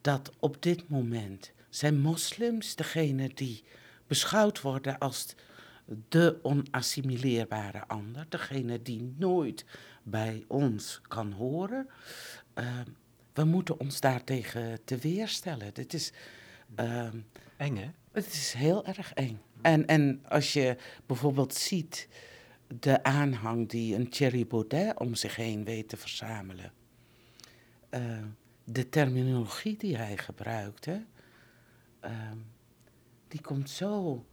[0.00, 3.64] dat op dit moment zijn moslims degene die
[4.06, 5.34] beschouwd worden als
[6.08, 9.64] de onassimileerbare ander, degene die nooit
[10.02, 11.88] bij ons kan horen.
[12.54, 12.80] Uh,
[13.32, 15.74] we moeten ons daartegen te weerstellen.
[15.74, 16.12] Dit is.
[16.80, 17.08] Uh,
[17.56, 17.90] eng, hè?
[18.12, 19.40] Het is heel erg eng.
[19.62, 22.08] En, en als je bijvoorbeeld ziet
[22.80, 26.72] de aanhang die een Thierry Baudet om zich heen weet te verzamelen.
[27.90, 28.18] Uh,
[28.64, 31.00] de terminologie die hij gebruikt, hè,
[32.04, 32.10] uh,
[33.28, 34.24] die komt zo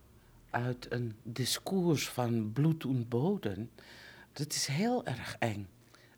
[0.49, 3.69] uit een discours van bloed en bodem,
[4.33, 5.67] dat is heel erg eng.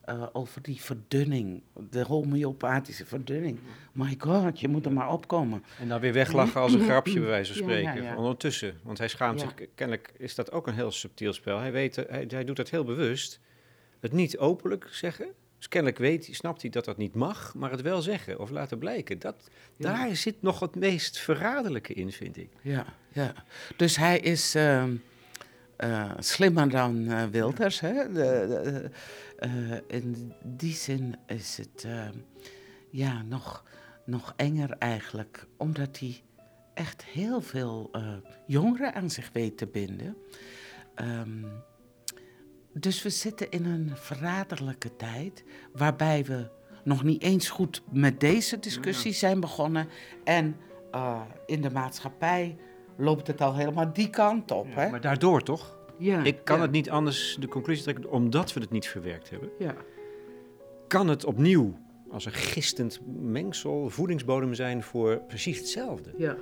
[0.10, 3.60] Uh, over die verdunning, de homeopathische verdunning.
[3.92, 5.64] My god, je moet er maar opkomen.
[5.80, 7.96] En dan weer weglachen als een grapje, bij wijze van spreken.
[7.96, 8.16] Ja, ja, ja.
[8.16, 11.60] Ondertussen, want hij schaamt zich, kennelijk is dat ook een heel subtiel spel.
[11.60, 13.40] Hij, weet, hij, hij doet dat heel bewust.
[14.00, 17.82] Het niet openlijk zeggen, dus kennelijk weet, snapt hij dat dat niet mag, maar het
[17.82, 19.20] wel zeggen of laten blijken.
[19.20, 22.50] Dat, Daar zit nog het meest verraderlijke in, vind ik.
[22.62, 23.34] Ja, ja.
[23.76, 24.56] dus hij is
[25.84, 27.80] uh, slimmer dan uh, Wilders.
[27.80, 28.12] Hè?
[28.14, 28.92] De,
[29.40, 31.88] uh, in die zin is het
[32.90, 33.64] ja, nog,
[34.06, 36.22] nog enger eigenlijk, omdat hij
[36.74, 37.92] echt heel veel
[38.46, 40.18] jongeren aan zich weet te binden.
[40.96, 41.46] Um,
[42.74, 46.50] dus we zitten in een verraderlijke tijd waarbij we
[46.84, 49.88] nog niet eens goed met deze discussie zijn begonnen.
[50.24, 50.56] En
[51.46, 52.58] in de maatschappij
[53.00, 54.68] loopt het al helemaal die kant op.
[54.68, 54.90] Ja, hè?
[54.90, 55.78] Maar daardoor toch?
[55.98, 59.50] Ja, Ik kan het niet anders de conclusie trekken, omdat we het niet verwerkt hebben.
[59.60, 59.76] Ja.
[60.88, 61.78] Kan het opnieuw
[62.12, 66.14] als een gistend mengsel, voedingsbodem zijn voor precies hetzelfde?
[66.18, 66.38] Ja.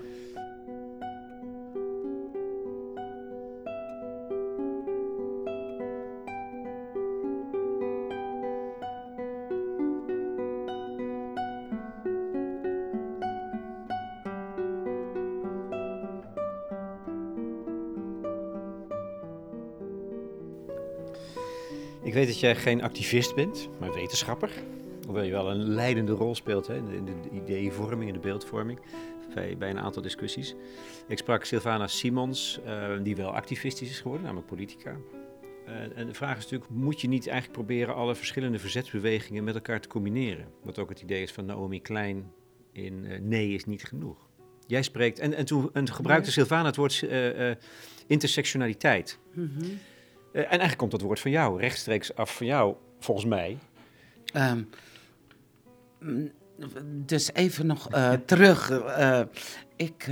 [22.18, 24.52] Weet dat jij geen activist bent, maar wetenschapper.
[25.06, 28.80] Hoewel je wel een leidende rol speelt hè, in de, ideevorming en de beeldvorming
[29.34, 30.56] bij, bij, een aantal discussies.
[31.08, 34.96] Ik sprak Sylvana Simons, uh, die wel activistisch is geworden, namelijk politica.
[35.68, 39.56] Uh, en de vraag is natuurlijk, moet je niet eigenlijk proberen alle verschillende verzetsbewegingen met
[39.56, 40.46] elkaar te combineren?
[40.64, 42.32] Wat ook het idee is van Naomi Klein
[42.72, 44.28] in uh, Nee is niet genoeg.
[44.68, 47.06] Jij spreekt, en, en toen en gebruikte Sylvana het woord
[48.08, 49.20] intersectionaliteit.
[49.34, 49.97] Mm eh,
[50.32, 53.58] en eigenlijk komt dat woord van jou, rechtstreeks af van jou, volgens mij.
[54.34, 54.62] Ehm,
[56.86, 58.70] dus even nog uh, terug.
[58.70, 59.22] Uh,
[59.76, 60.10] ik,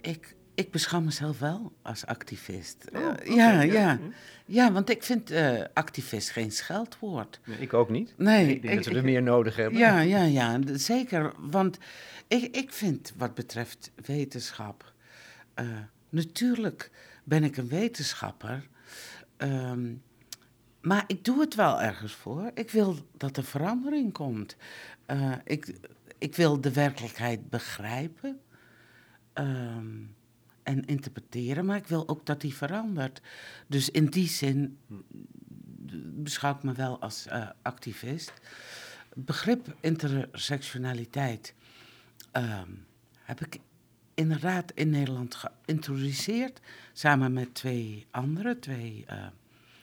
[0.00, 2.84] ik, ik beschouw mezelf wel als activist.
[2.94, 3.98] Oh, ja, ja,
[4.46, 4.72] ja.
[4.72, 5.32] want ik vind
[5.74, 7.40] activist geen scheldwoord.
[7.44, 8.14] Nee, ik ook niet.
[8.16, 9.78] Nee, ik denk dat we er meer nodig hebben.
[9.78, 11.32] Ja, ja, ja, zeker.
[11.38, 11.78] Want
[12.28, 14.92] ik, ik vind wat betreft wetenschap...
[16.08, 16.90] natuurlijk
[17.24, 18.68] ben ik een wetenschapper.
[19.36, 20.02] Um,
[20.80, 22.50] maar ik doe het wel ergens voor.
[22.54, 24.56] Ik wil dat er verandering komt.
[25.06, 25.78] Uh, ik,
[26.18, 28.40] ik wil de werkelijkheid begrijpen
[29.34, 30.14] um,
[30.62, 33.20] en interpreteren, maar ik wil ook dat die verandert.
[33.66, 34.78] Dus in die zin
[36.14, 38.32] beschouw ik me wel als uh, activist.
[39.14, 41.54] Begrip intersectionaliteit
[42.32, 42.86] um,
[43.18, 43.60] heb ik
[44.14, 46.60] inderdaad in Nederland geïntroduceerd.
[46.92, 49.26] Samen met twee andere, twee uh,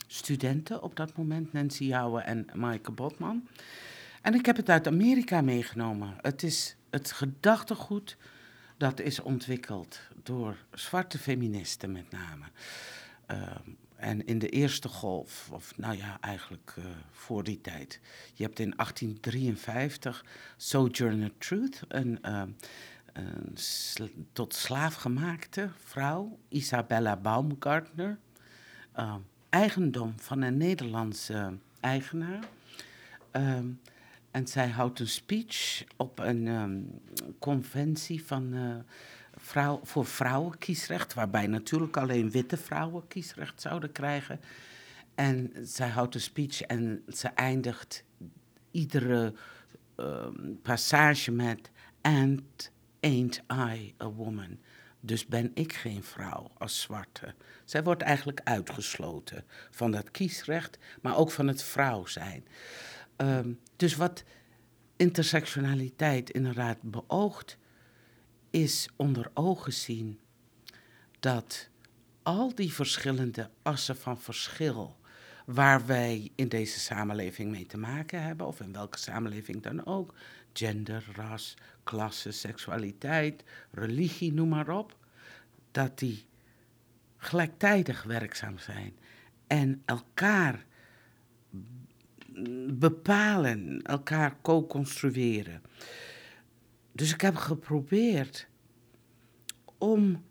[0.08, 3.48] studenten op dat moment, Nancy Jouwe en Maaike Botman.
[4.22, 6.14] En ik heb het uit Amerika meegenomen.
[6.22, 8.18] Het is het gedachtegoed
[8.78, 12.46] dat is ontwikkeld door zwarte feministen met name.
[13.32, 13.38] Uh,
[13.96, 18.00] en in de eerste golf, of nou ja, eigenlijk uh, voor die tijd.
[18.34, 20.26] Je hebt in 1853
[20.58, 22.20] Sojourner Truth, een
[23.14, 23.58] een
[24.34, 28.18] tot slaaf gemaakte vrouw, Isabella Baumgartner,
[29.00, 29.16] uh,
[29.50, 32.44] eigendom van een Nederlandse eigenaar.
[33.36, 33.58] Uh,
[34.32, 37.02] en zij houdt een speech op een um,
[37.40, 38.76] conventie van, uh,
[39.36, 44.40] vrouw, voor vrouwenkiesrecht, waarbij natuurlijk alleen witte vrouwen kiesrecht zouden krijgen.
[45.16, 48.04] En zij houdt een speech en ze eindigt
[48.72, 49.34] iedere
[49.96, 52.72] ehm, passage met and
[53.02, 54.60] ain't I a woman.
[55.00, 57.34] Dus ben ik geen vrouw als zwarte.
[57.66, 62.48] Zij wordt eigenlijk uitgesloten van dat kiesrecht, maar ook van het vrouw zijn.
[63.18, 64.24] Um, dus wat
[64.96, 67.58] intersectionaliteit inderdaad beoogt,
[68.50, 70.20] is onder ogen zien
[71.20, 71.70] dat
[72.24, 75.00] al die verschillende assen van verschil
[75.46, 80.14] waar wij in deze samenleving mee te maken hebben, of in welke samenleving dan ook,
[80.54, 81.54] gender, ras,
[81.84, 84.98] klasse, seksualiteit, religie, noem maar op,
[85.72, 86.26] dat die
[87.18, 88.94] gelijktijdig werkzaam zijn
[89.48, 90.66] en elkaar
[92.68, 95.62] bepalen, elkaar co-construeren.
[96.92, 98.48] Dus ik heb geprobeerd
[99.78, 100.24] om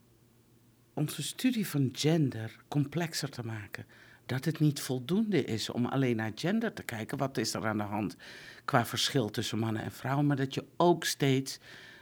[0.94, 3.86] onze studie van gender complexer te maken
[4.30, 7.18] dat het niet voldoende is om alleen naar gender te kijken.
[7.18, 8.16] Wat is er aan de hand
[8.64, 10.26] qua verschil tussen mannen en vrouwen?
[10.26, 11.58] Maar dat je ook steeds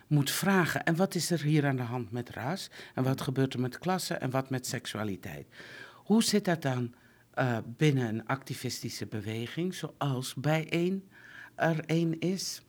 [0.06, 2.70] moet vragen: en wat is er hier aan de hand met ras?
[2.94, 4.14] En wat gebeurt er met klasse?
[4.14, 5.46] En wat met seksualiteit?
[5.94, 6.94] Hoe zit dat dan
[7.30, 11.08] eh, binnen een activistische beweging, zoals bijeen
[11.54, 12.62] er een is.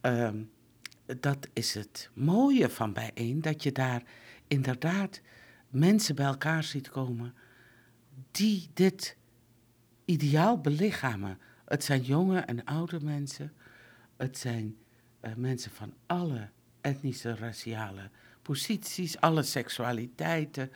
[0.00, 0.42] Ehm,
[1.20, 4.02] dat is het mooie van bijeen, dat je daar
[4.48, 5.20] inderdaad
[5.68, 7.34] mensen bij elkaar ziet komen
[8.30, 9.16] die dit
[10.04, 11.38] ideaal belichamen.
[11.64, 13.52] Het zijn jonge en oude mensen,
[14.16, 14.76] het zijn
[15.20, 16.50] eh, mensen van alle
[16.80, 18.10] etnische, raciale
[18.42, 20.70] posities, alle seksualiteiten,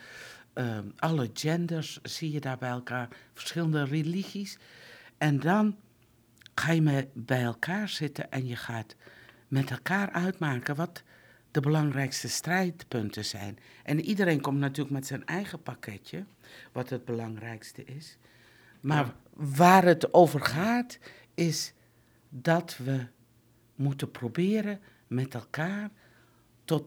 [0.53, 4.59] ehm, alle genders zie je daar bij elkaar, verschillende religies.
[5.19, 5.77] En dan
[6.55, 8.97] ga je bij elkaar zitten en je gaat
[9.49, 11.03] met elkaar uitmaken wat
[11.51, 13.59] de belangrijkste strijdpunten zijn.
[13.83, 16.25] En iedereen komt natuurlijk met zijn eigen pakketje,
[16.73, 18.19] wat het belangrijkste is.
[18.81, 20.99] Maar waar het over gaat,
[21.35, 21.73] is
[22.29, 23.07] dat we
[23.75, 25.91] moeten proberen met elkaar
[26.65, 26.85] tot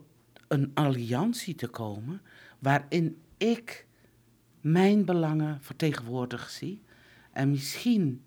[0.48, 2.22] een alliantie te komen
[2.58, 3.86] waarin ik
[4.60, 6.82] mijn belangen vertegenwoordigd zie.
[7.32, 8.22] En misschien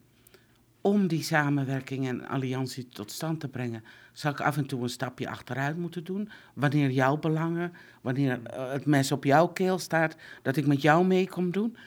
[0.81, 3.83] om die samenwerking en alliantie tot stand te brengen,
[4.15, 6.29] zal ik af en toe een stapje achteruit moeten doen.
[6.53, 11.05] Wanneer jouw belangen, wanneer eh, het mes op jouw keel staat, dat ik met jou
[11.05, 11.77] mee kom doen.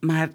[0.00, 0.30] Maar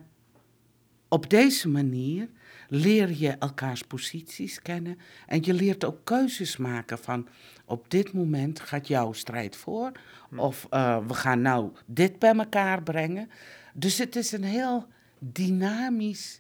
[1.08, 2.30] op deze manier
[2.70, 4.98] leer je elkaars posities kennen
[5.28, 7.28] en je leert ook keuzes maken van
[7.66, 9.92] op dit moment gaat jouw strijd voor
[10.30, 10.40] hm.
[10.40, 13.30] of uh, we gaan nou dit bij elkaar brengen.
[13.74, 14.88] Dus het is een heel
[15.20, 16.40] dynamisch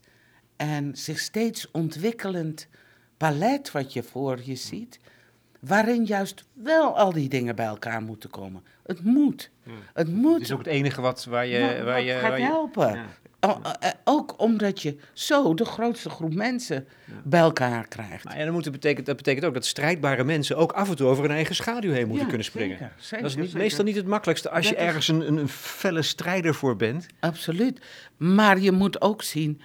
[0.55, 2.67] en zich steeds ontwikkelend
[3.19, 4.99] palet wat je voor je ziet,
[5.59, 8.63] waarin juist wel al die dingen bij elkaar moeten komen.
[8.83, 9.51] Het moet.
[9.63, 9.69] Hm.
[9.93, 10.33] Het moet.
[10.33, 12.95] Het is ook het enige wat waar je, waar je, gaat waar je, helpen.
[12.95, 13.05] Ja.
[13.39, 16.87] Eh, ook omdat je zo de grootste groep mensen
[17.23, 18.23] bij elkaar krijgt.
[18.23, 21.07] Maar ja, dat, moet betekent, dat betekent ook dat strijdbare mensen ook af en toe
[21.07, 22.77] over hun eigen schaduw heen moeten kunnen springen.
[22.77, 26.01] Zeker, zeker, dat is niet, meestal niet het makkelijkste als je ergens een, een felle
[26.01, 27.07] strijder voor bent.
[27.19, 27.81] Absoluut.
[28.17, 29.61] Maar je moet ook zien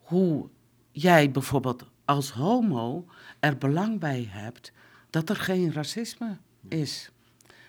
[0.00, 0.48] hoe
[0.92, 3.06] jij bijvoorbeeld als homo
[3.40, 4.72] er belang bij hebt
[5.10, 6.36] dat er geen racisme
[6.68, 7.10] is.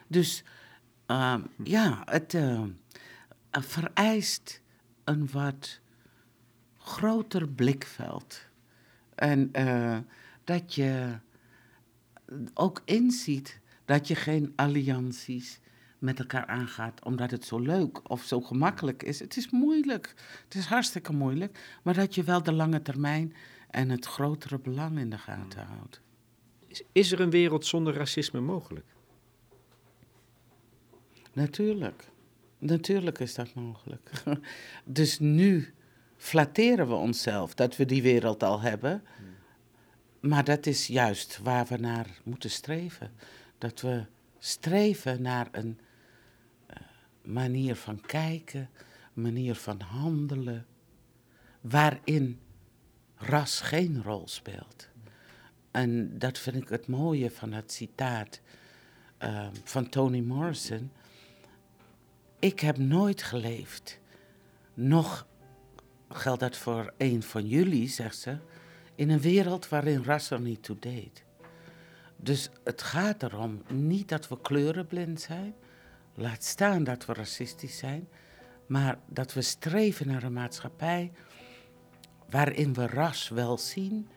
[0.08, 0.44] Dus
[1.06, 2.64] ehm, ja, het uh,
[3.52, 4.62] vereist
[5.04, 5.80] een wat
[6.78, 8.46] groter blikveld.
[9.16, 9.98] En uh,
[10.44, 11.20] dat je
[12.54, 15.60] ook inziet dat je geen allianties
[16.00, 19.20] met elkaar aangaat omdat het zo leuk of zo gemakkelijk is.
[19.20, 20.14] Het is moeilijk.
[20.44, 21.80] Het is hartstikke moeilijk.
[21.84, 23.34] Maar dat je wel de lange termijn
[23.72, 26.01] en het grotere belang in de gaten houdt.
[26.67, 28.86] Is, is er een wereld zonder racisme mogelijk?
[31.34, 32.09] Natuurlijk.
[32.57, 34.11] Natuurlijk is dat mogelijk.
[34.86, 35.74] dus nu
[36.17, 39.03] flatteren we onszelf dat we die wereld al hebben.
[40.19, 43.11] Maar dat is juist waar we naar moeten streven.
[43.57, 44.05] Dat we
[44.39, 45.80] streven naar een
[46.69, 46.78] uh,
[47.22, 48.69] manier van kijken,
[49.13, 50.65] manier van handelen,
[51.61, 52.39] waarin
[53.22, 54.89] ras geen rol speelt.
[55.72, 58.41] En dat vind ik het mooie van het citaat
[59.19, 60.91] uh, van Toni Morrison
[62.41, 63.99] ik heb nooit geleefd.
[64.74, 65.28] Nog
[66.09, 68.38] geldt dat voor een van jullie, zegt ze,
[68.95, 71.24] in een wereld waarin ras er niet toe deed.
[72.15, 75.53] Dus het gaat erom niet dat we kleurenblind zijn,
[76.15, 78.07] laat staan dat we racistisch zijn,
[78.65, 81.11] maar dat we streven naar een maatschappij
[82.32, 84.09] waarin we ras wel zien,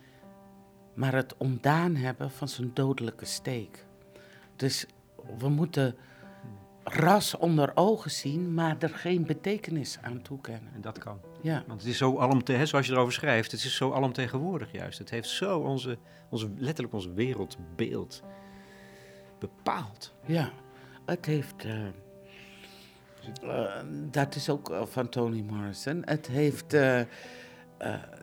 [0.93, 3.85] maar het ontdaan hebben van zijn dodelijke steek.
[4.55, 4.85] Dus
[5.37, 5.95] we moeten
[6.83, 10.73] ras onder ogen zien, maar er geen betekenis aan toekennen.
[10.73, 11.19] En dat kan.
[11.41, 11.63] Ja.
[11.67, 14.99] Want het is zo alomtegenwoordig, zoals je erover schrijft, het is zo alomtegenwoordig juist.
[14.99, 15.97] Het heeft zo onze,
[16.29, 18.23] onze, letterlijk ons wereldbeeld
[19.39, 20.13] bepaald.
[20.25, 20.51] Ja,
[21.05, 21.65] het heeft...
[21.65, 21.85] Uh,
[23.43, 23.75] uh,
[24.11, 26.01] dat is ook uh, van Toni Morrison.
[26.05, 26.75] Het heeft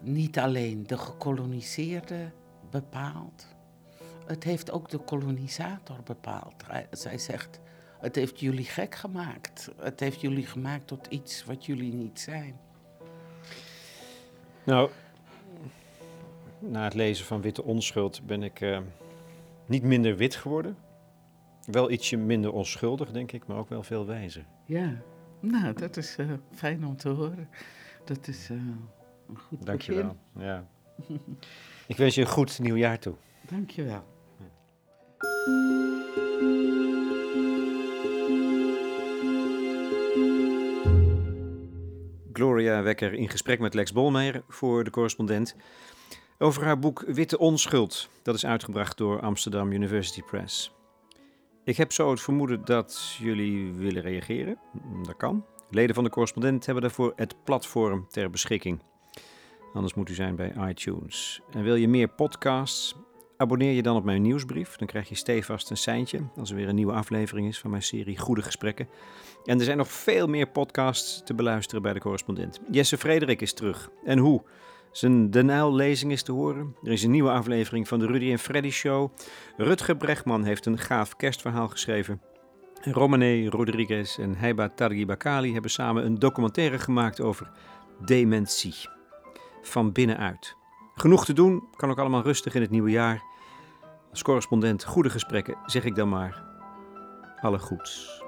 [0.03, 2.31] niet alleen de gekoloniseerde
[2.71, 3.47] bepaald,
[4.27, 6.65] het heeft ook de kolonisator bepaald.
[6.91, 7.61] Zij zegt,
[8.01, 9.71] het heeft jullie gek gemaakt.
[9.81, 12.61] Het heeft jullie gemaakt tot iets wat jullie niet zijn.
[14.65, 14.91] Nou,
[16.59, 18.79] na het lezen van Witte Onschuld ben ik uh,
[19.67, 20.77] niet minder wit geworden.
[21.65, 24.45] Wel ietsje minder onschuldig, denk ik, maar ook wel veel wijzer.
[24.65, 25.03] Ja,
[25.41, 27.49] nou, dat is uh, fijn om te horen.
[28.05, 28.61] Dat is uh,
[29.33, 30.17] een goed Dankjewel.
[30.33, 30.49] Begin.
[30.49, 30.69] Ja.
[31.87, 33.15] ik wens je een goed nieuwjaar toe.
[33.51, 34.05] Dankjewel.
[42.33, 45.57] Gloria Wekker in gesprek met Lex Bolmeijer voor de correspondent
[46.39, 48.09] over haar boek Witte Onschuld.
[48.23, 50.73] Dat is uitgebracht door Amsterdam University Press.
[51.65, 54.59] Ik heb zo het vermoeden dat jullie willen reageren.
[55.03, 55.45] Dat kan.
[55.71, 58.83] Leden van de correspondent hebben daarvoor het platform ter beschikking.
[59.73, 61.41] Anders moet u zijn bij iTunes.
[61.51, 62.97] En wil je meer podcasts?
[63.37, 64.77] Abonneer je dan op mijn nieuwsbrief.
[64.77, 67.83] Dan krijg je stevast een seintje als er weer een nieuwe aflevering is van mijn
[67.83, 68.89] serie Goede Gesprekken.
[69.45, 72.61] En er zijn nog veel meer podcasts te beluisteren bij de correspondent.
[72.71, 73.91] Jesse Frederik is terug.
[74.05, 74.43] En hoe?
[74.91, 76.77] Zijn De Nijl-lezing is te horen.
[76.83, 79.13] Er is een nieuwe aflevering van de Rudy en Freddy Show.
[79.57, 82.21] Rutger Bregman heeft een gaaf kerstverhaal geschreven.
[82.81, 87.51] En Romane Rodriguez en Heiba Targi Bakali hebben samen een documentaire gemaakt over
[88.05, 88.75] dementie.
[89.63, 90.57] Van binnenuit.
[90.95, 93.23] Genoeg te doen, kan ook allemaal rustig in het nieuwe jaar.
[94.11, 96.45] Als correspondent goede gesprekken zeg ik dan maar
[97.41, 98.22] alle goeds.